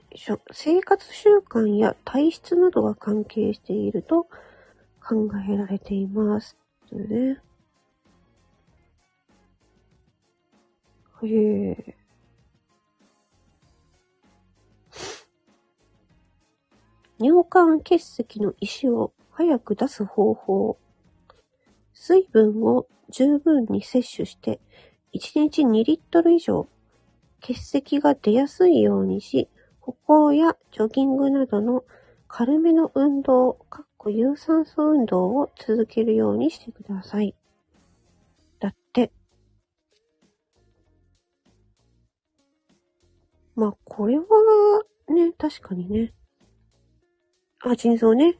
[0.51, 4.23] 生活習慣や体質などが関係していると
[5.07, 6.57] 考えられています。
[6.91, 7.39] ね。
[11.21, 11.98] へえ。
[17.19, 20.77] 尿管結石の石を早く出す方法。
[21.93, 24.61] 水分を十分に摂取して、
[25.13, 26.69] 1日2リットル以上
[27.41, 29.49] 結石が出やすいようにし、
[29.79, 31.83] 歩行やジョギングなどの
[32.27, 37.35] 軽めの運動、かっこ有酸素運動を続けるようにしてください。
[38.59, 39.11] だって。
[43.55, 44.23] まあ、これは、
[45.09, 46.13] ね、確かにね。
[47.61, 48.37] あ、腎臓ね。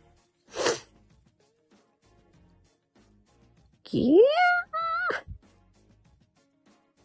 [3.83, 4.19] ぎゃー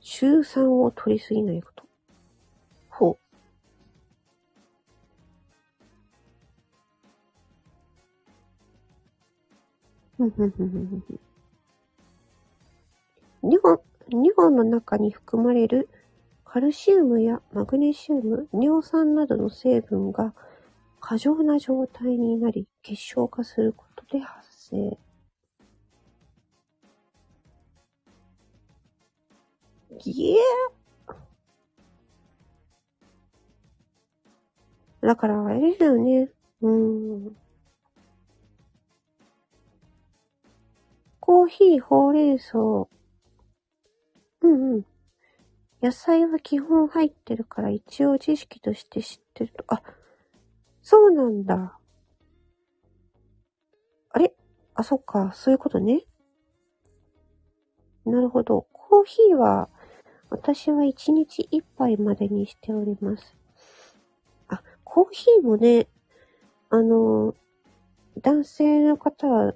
[0.00, 1.84] 週3を取りすぎないこと。
[2.88, 3.18] ほう。
[10.16, 11.14] ふんふんふんふんふ
[13.46, 13.50] ん。
[13.50, 15.88] 日本、日本の中に含まれる
[16.44, 20.32] カルシウムやマグネシウム、尿酸などの成分が
[21.06, 24.96] 過剰な状態になり結晶化することで発生。
[29.98, 30.38] ぎえ
[35.02, 36.30] だから、あれだよね。
[36.62, 37.36] うん。
[41.20, 42.58] コーヒー、ほうれん草。
[42.58, 44.86] うんうん。
[45.82, 49.64] 野菜は基本入ってるから一応知識として知ってると。
[49.68, 49.82] あ、
[50.86, 51.78] そうなんだ。
[54.10, 54.34] あれ？
[54.74, 55.32] あ、そっか。
[55.34, 56.04] そういうことね。
[58.04, 58.66] なるほど。
[58.70, 59.70] コーヒーは、
[60.28, 63.34] 私は一日一杯までにしております。
[64.48, 65.88] あコーヒーもね、
[66.68, 67.34] あの、
[68.20, 69.54] 男性の方は、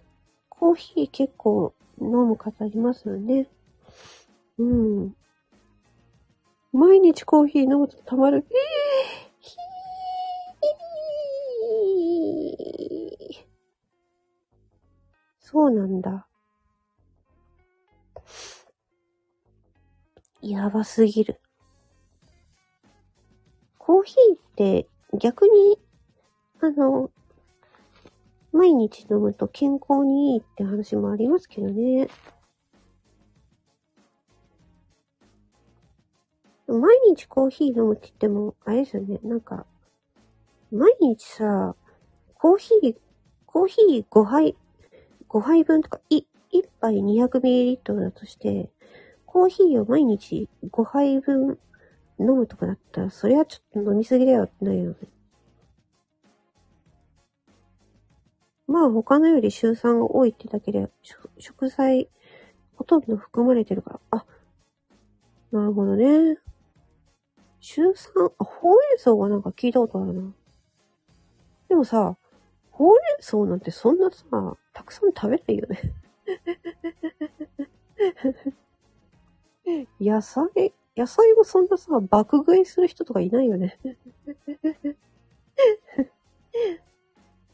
[0.49, 3.51] コーヒー結構飲む方いますよね。
[4.57, 5.15] うん。
[6.73, 8.47] 毎日コーヒー飲むとたまる。
[8.49, 8.55] えー、
[15.51, 16.27] そうなんだ。
[20.43, 21.41] やばすぎる。
[23.79, 24.87] コーヒーって
[25.19, 25.79] 逆に、
[26.61, 27.11] あの、
[28.53, 32.09] 毎日飲むと健康にいいって話もありますけどね。
[36.67, 39.19] 毎日コーヒー飲むって言っても、あれですよね。
[39.23, 39.65] なんか、
[40.71, 41.75] 毎日さ、
[42.35, 42.97] コーヒー
[43.47, 44.55] コーヒー5杯、
[45.29, 46.23] 5杯分とか、い、
[46.53, 48.71] 1杯 200ml だとして、
[49.27, 51.59] コーヒーを毎日5杯分
[52.19, 54.97] 飲むとかだったら、それはちょっと飲みすぎだよってなるよね。
[58.67, 60.91] まあ他のより週酸が多いってだけで、
[61.39, 62.09] 食材
[62.77, 64.01] ほとんど含まれてるから。
[64.11, 64.27] あ、
[65.51, 66.39] なるほどね。
[67.61, 70.33] 週酸、あ、ほうれん草はなんか聞いたことあるな。
[71.69, 72.17] でもさ、
[72.79, 74.25] ほうれん草なんてそんなさ、
[74.73, 75.93] たくさん食べないよね。
[80.01, 83.81] 野菜、野菜もそんなさ、爆食いする人とかいないよね。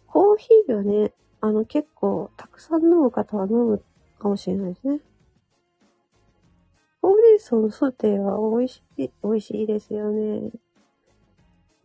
[0.06, 3.82] コーヒーはね、あの結構たくさん飲む方は飲む
[4.18, 5.00] かもしれないですね。
[7.00, 10.50] ほうれん草のソテーは美味しい、美味しいですよね。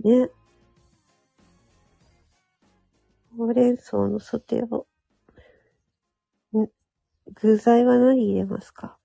[0.03, 0.29] ね。
[3.37, 4.87] ほうれん草のソテーを、
[7.33, 8.97] 具材は何入れますか？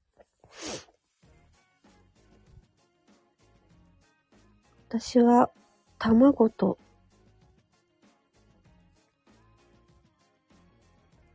[4.88, 5.50] 私は
[5.98, 6.78] 卵と、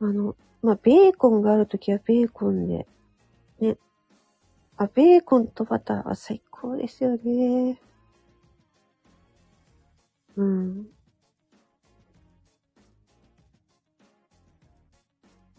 [0.01, 2.87] あの、まあ、ベーコンがあるときはベーコンで、
[3.59, 3.77] ね。
[4.77, 7.81] あ、ベーコンとバターは最高ですよね。
[10.37, 10.87] うん。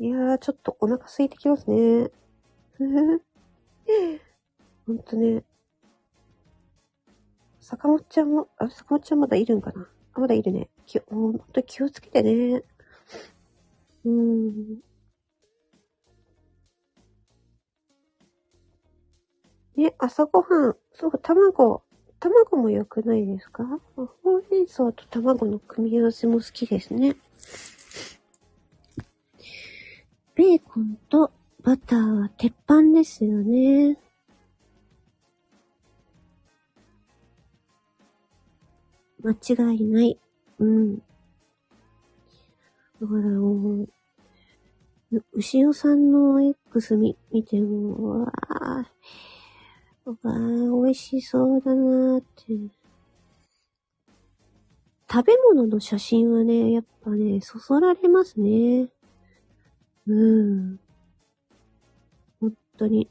[0.01, 2.11] いやー、ちょっとお腹空いてきますね。
[4.86, 5.44] ほんとね。
[7.61, 10.70] 坂本ちゃんも、あ、坂本ちゃんまだいるんかなあ、まだいるね。
[10.86, 12.62] きほんと気をつけてね。
[14.07, 14.80] うーん。
[19.76, 21.82] ね、朝ごはん、そう、卵、
[22.18, 23.64] 卵も良くないですか？
[23.96, 24.05] ほ
[24.38, 27.16] うれん草と卵の組み合わせも好きですね。
[30.41, 31.30] ベーコンと
[31.62, 33.99] バターは鉄板ですよね。
[39.22, 40.18] 間違いない。
[40.59, 40.97] うん。
[40.97, 41.05] だか
[43.03, 43.88] らもう、
[45.34, 52.55] 牛尾さんの X 見見ても、うわー、うわー、美味しそうだなーって。
[55.12, 58.88] 食べ物の写真はね、やっぱね、そそられますね。
[60.07, 60.80] うん。
[62.40, 63.09] 本当に。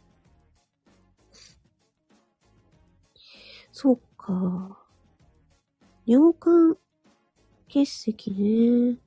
[3.71, 4.77] そうか。
[6.05, 6.77] 尿管
[7.67, 8.97] 結石ね。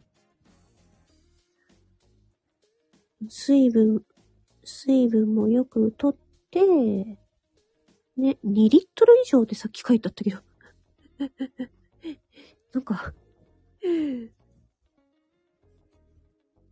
[3.29, 4.05] 水分、
[4.65, 6.17] 水分もよくとっ
[6.51, 6.61] て、
[8.17, 10.39] ね、2リットル以上ってさっき書いてあったけど。
[12.73, 13.13] なんか、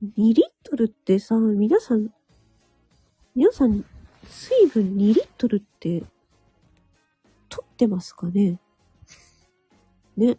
[0.03, 2.09] 2リットルってさ、皆さん、
[3.35, 3.85] 皆さん、
[4.25, 6.05] 水分2リットルって、
[7.51, 8.59] 取ってますかね？
[10.17, 10.39] ね。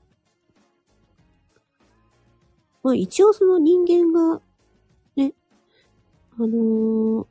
[2.81, 4.41] まあ一応その人間が、
[5.15, 5.33] ね、
[6.37, 7.27] あのー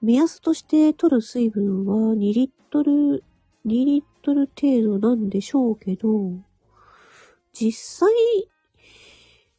[0.00, 3.24] 目安として取る水分は2リットル、
[3.64, 6.30] 2リットル程度なんでしょうけど、
[7.54, 7.72] 実
[8.06, 8.10] 際、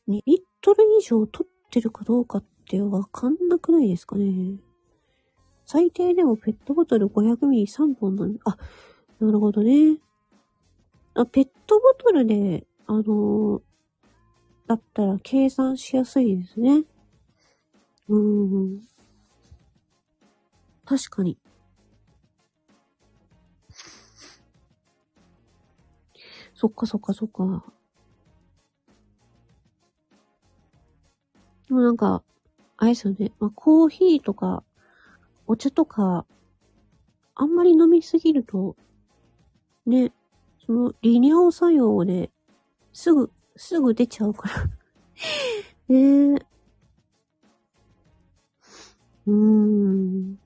[0.07, 4.59] 2リットル以上取ってってるかどうかってわかんなくないですかね。
[5.65, 8.57] 最低でもペットボトル500ミリ3本なんあ、
[9.19, 9.97] なるほどね。
[11.15, 13.61] あ、ペットボトルで、あのー
[14.67, 16.83] だったら計算しやすいですね。
[18.09, 18.81] うーん。
[20.85, 21.37] 確かに。
[26.55, 27.63] そっかそっかそっか。
[31.67, 32.23] でもなんか、
[32.77, 33.31] あれですよね。
[33.39, 34.63] まあ、コーヒーとか、
[35.47, 36.25] お茶とか、
[37.35, 38.75] あんまり飲みすぎると、
[39.85, 40.11] ね、
[40.65, 42.31] その利尿作用で、
[42.93, 44.55] すぐ、すぐ出ちゃうから。
[45.89, 46.45] ねえ。
[49.27, 50.39] うーん。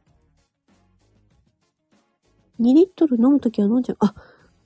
[2.60, 3.98] 2リットル飲むときは飲んじゃう。
[4.02, 4.14] あ、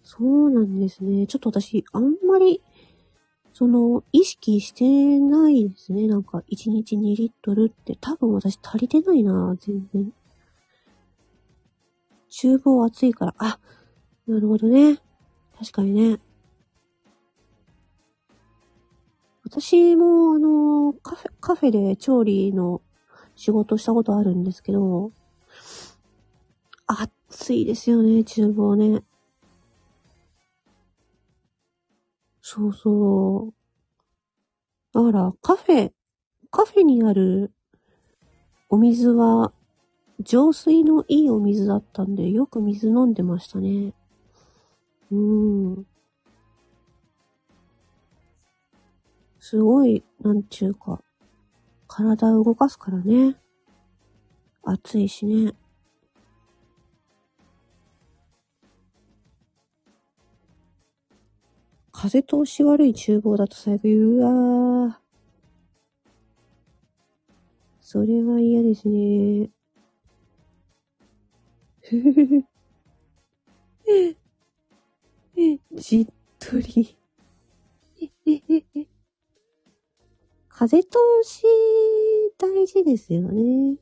[0.04, 1.28] そうなんですね。
[1.28, 2.62] ちょっと私、あんまり、
[3.54, 6.08] その、意識してないですね。
[6.08, 10.12] なんか、1日2リットルって多分私足りてないな、全然。
[12.30, 13.36] 厨房暑いから。
[13.38, 13.60] あ、
[14.26, 14.98] なるほどね。
[15.58, 16.20] 確かにね。
[19.44, 22.82] 私も、あの、カフェ、カフェで調理の
[23.36, 25.12] 仕事したことあるんですけど、
[26.88, 29.04] 暑いですよね、厨房ね。
[32.46, 33.54] そうそう。
[34.94, 35.92] だから、カフェ、
[36.52, 37.54] カフェにある
[38.68, 39.54] お水は
[40.20, 43.94] 浄水のいいお水だったんで、よく水飲んでましたね。
[45.10, 45.86] うん。
[49.40, 51.02] すごい、なんちゅうか、
[51.88, 53.38] 体を動かすからね。
[54.64, 55.54] 暑いしね。
[62.04, 64.94] 風通し悪い厨房だと最後、うわー。
[67.80, 69.50] それは嫌ですね。
[71.80, 72.46] ふふふ。
[75.76, 76.08] じっ
[76.40, 76.98] とり。
[80.50, 80.90] 風通
[81.24, 81.46] し
[82.38, 83.78] 大事ですよね。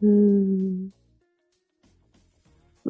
[0.00, 0.90] うーん。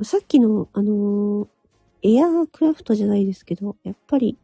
[0.03, 1.58] さっきの、あのー
[2.03, 4.39] エアークラフトじゃないですけど、やっぱり、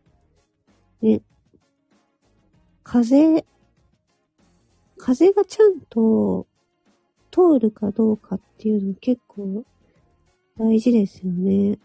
[1.02, 1.22] ね、
[2.82, 3.44] 風、
[4.98, 6.46] 風がちゃんと
[7.30, 9.64] 通るかどうかっていうの結構
[10.56, 11.78] 大事ですよね。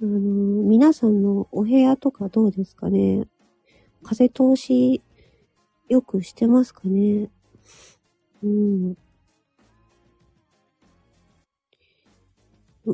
[0.00, 0.18] あの、
[0.62, 3.26] 皆さんのお部屋とかどうですかね？
[4.04, 5.02] 風通し
[5.88, 7.30] よくしてますかね？
[8.42, 8.96] うん。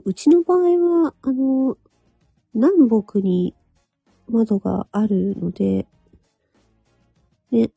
[0.04, 1.76] うちの場合は、あの、
[2.54, 3.54] 南北に
[4.28, 5.86] 窓があるので、
[7.50, 7.70] ね、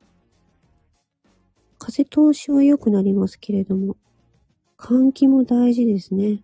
[1.80, 3.98] 風通しは良くなりますけれども、
[4.78, 6.42] 換気も大事ですね。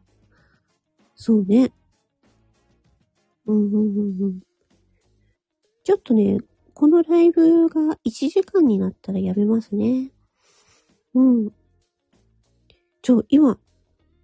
[1.15, 1.71] そうね。
[3.45, 4.39] うんうんうんうん。
[5.83, 6.39] ちょっとね、
[6.73, 10.11] このライブが1時間になったらやめますね。
[11.13, 11.51] うん。
[13.01, 13.59] ちょ、今、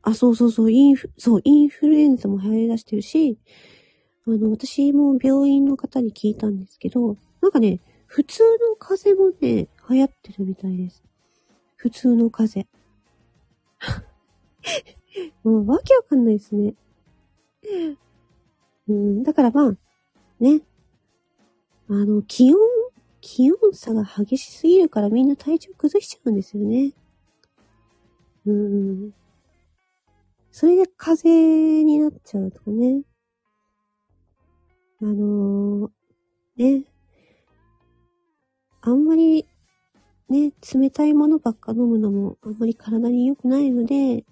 [0.01, 3.37] あ、そうそうそう、インフ、そう、インフルエンザも流行り出してるし、
[4.25, 11.03] あの、私も病院の方に聞いたんですけど、なんかね、普通の風邪もね、流行ってるみたいです。
[11.75, 12.79] 普通の風邪。
[15.43, 16.75] もうわけわかんないですね。
[18.87, 19.77] うん、だからまあ、
[20.39, 20.61] ね。
[21.89, 22.59] あの、気温、
[23.21, 26.93] 気温差が激しすぎるからみんな体調崩しちゃうんですよね。
[28.45, 29.13] うん。
[30.51, 33.03] それで風邪になっちゃうとかね。
[35.01, 36.83] あのー、ね。
[38.81, 39.45] あんまり、
[40.29, 44.25] ね、冷たいものばっか飲むのもあんまり体に良くないので、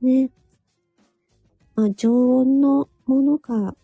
[0.00, 0.30] ね。
[1.74, 3.74] まあ、常温のものか、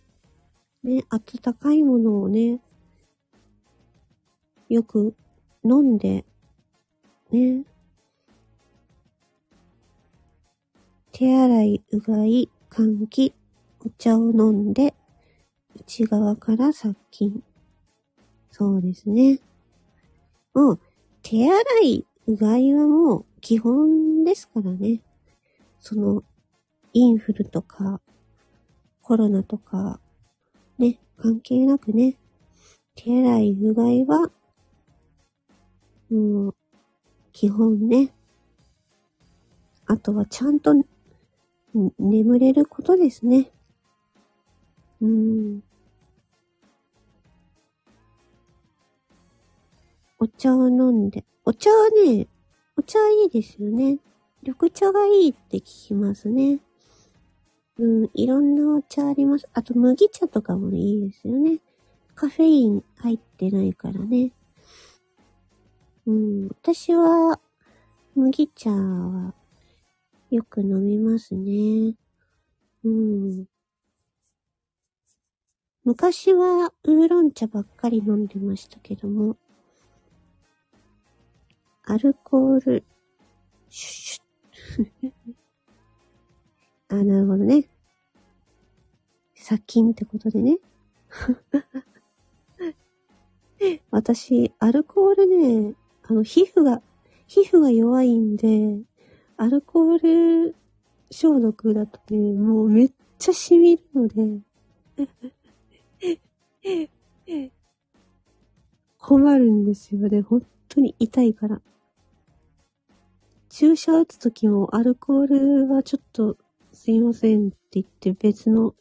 [0.82, 2.60] ね、温かいものをね、
[4.68, 5.14] よく
[5.64, 6.24] 飲んで、
[7.32, 7.64] ね、
[11.20, 13.34] 手洗い、うがい、換気、
[13.84, 14.94] お茶を飲んで、
[15.78, 17.44] 内側から殺菌。
[18.50, 19.38] そうですね。
[20.54, 20.80] もう、
[21.20, 25.02] 手洗い、うがいはもう基本ですからね。
[25.78, 26.22] その、
[26.94, 28.00] インフルとか、
[29.02, 30.00] コロナとか、
[30.78, 32.16] ね、関係なくね、
[32.94, 34.30] 手洗い、うがいは、
[36.10, 36.54] もう、
[37.32, 38.10] 基本ね。
[39.84, 40.72] あとはちゃんと
[41.98, 43.50] 眠れることですね。
[45.00, 45.62] うん。
[50.18, 51.24] お茶を飲んで。
[51.44, 52.28] お茶はね、
[52.76, 53.98] お茶はいいですよね。
[54.42, 56.60] 緑茶がいいって聞きますね。
[57.78, 59.48] うん、いろんなお茶あります。
[59.54, 61.60] あと麦茶とかもいいですよね。
[62.14, 64.32] カフェイン入ってないからね。
[66.06, 67.40] うん、私は
[68.14, 69.34] 麦茶は
[70.30, 71.94] よく飲みますね。
[72.84, 73.46] うん。
[75.84, 79.36] 昔はウーロン茶ばっかり飲んでましたけども、
[81.84, 82.84] アルコール、
[83.68, 84.20] シュ
[84.78, 85.12] ッシュッ。
[86.88, 87.68] あ、なるほどね。
[89.34, 90.58] 殺菌ってことでね。
[93.90, 96.82] 私、アルコールね、あの、皮膚が、
[97.26, 98.82] 皮膚が弱いんで、
[99.42, 99.98] アルコー
[100.48, 100.54] ル
[101.10, 104.42] 消毒だとね、もうめっちゃ染みるので
[108.98, 110.20] 困るんですよね。
[110.20, 111.62] 本当に痛いから。
[113.48, 116.36] 注射打つときもアルコールはちょっと
[116.70, 118.74] すいませんって言って別の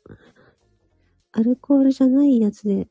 [1.31, 2.89] アルコールじゃないやつで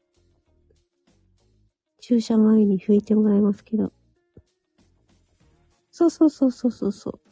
[2.00, 3.92] 注射前に拭いてもらいますけど。
[5.90, 7.27] そうそうそうそうそうそう。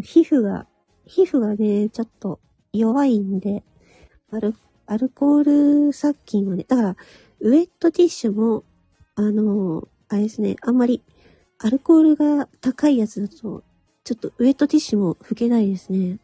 [0.00, 0.66] 皮膚が、
[1.06, 2.40] 皮膚がね、ちょっと
[2.72, 3.62] 弱いんで、
[4.30, 4.54] アル、
[4.86, 6.96] アルコール殺菌はね、だから、
[7.40, 8.64] ウェットティッシュも
[9.14, 11.02] あの、あれですね、あんまり
[11.58, 13.62] アルコールが高いやつだと、
[14.04, 16.18] ちょっとウェットティッシュも拭けないですね。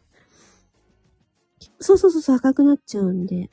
[1.79, 3.49] そうそうそうそう、赤くなっちゃうんで。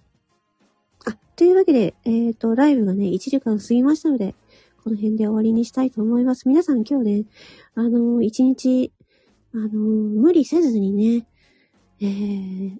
[1.04, 4.34] あ、というわけで、えっ、ー、と、ライブがね、1時間過ぎましたので、
[4.82, 6.48] この辺で終わりにしたいと思います。
[6.48, 7.24] 皆さん今日ね、
[7.74, 8.90] あのー、一日、
[9.56, 11.26] あのー、無理せずにね、
[11.98, 12.76] えー、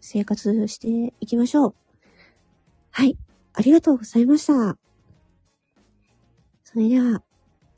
[0.00, 1.74] 生活していきましょう。
[2.90, 3.18] はい。
[3.52, 4.78] ありがとうございました。
[6.64, 7.22] それでは、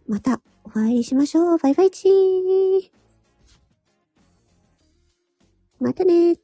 [0.07, 1.59] またお会いしましょう。
[1.59, 2.91] バイバイチー。
[5.81, 6.37] またね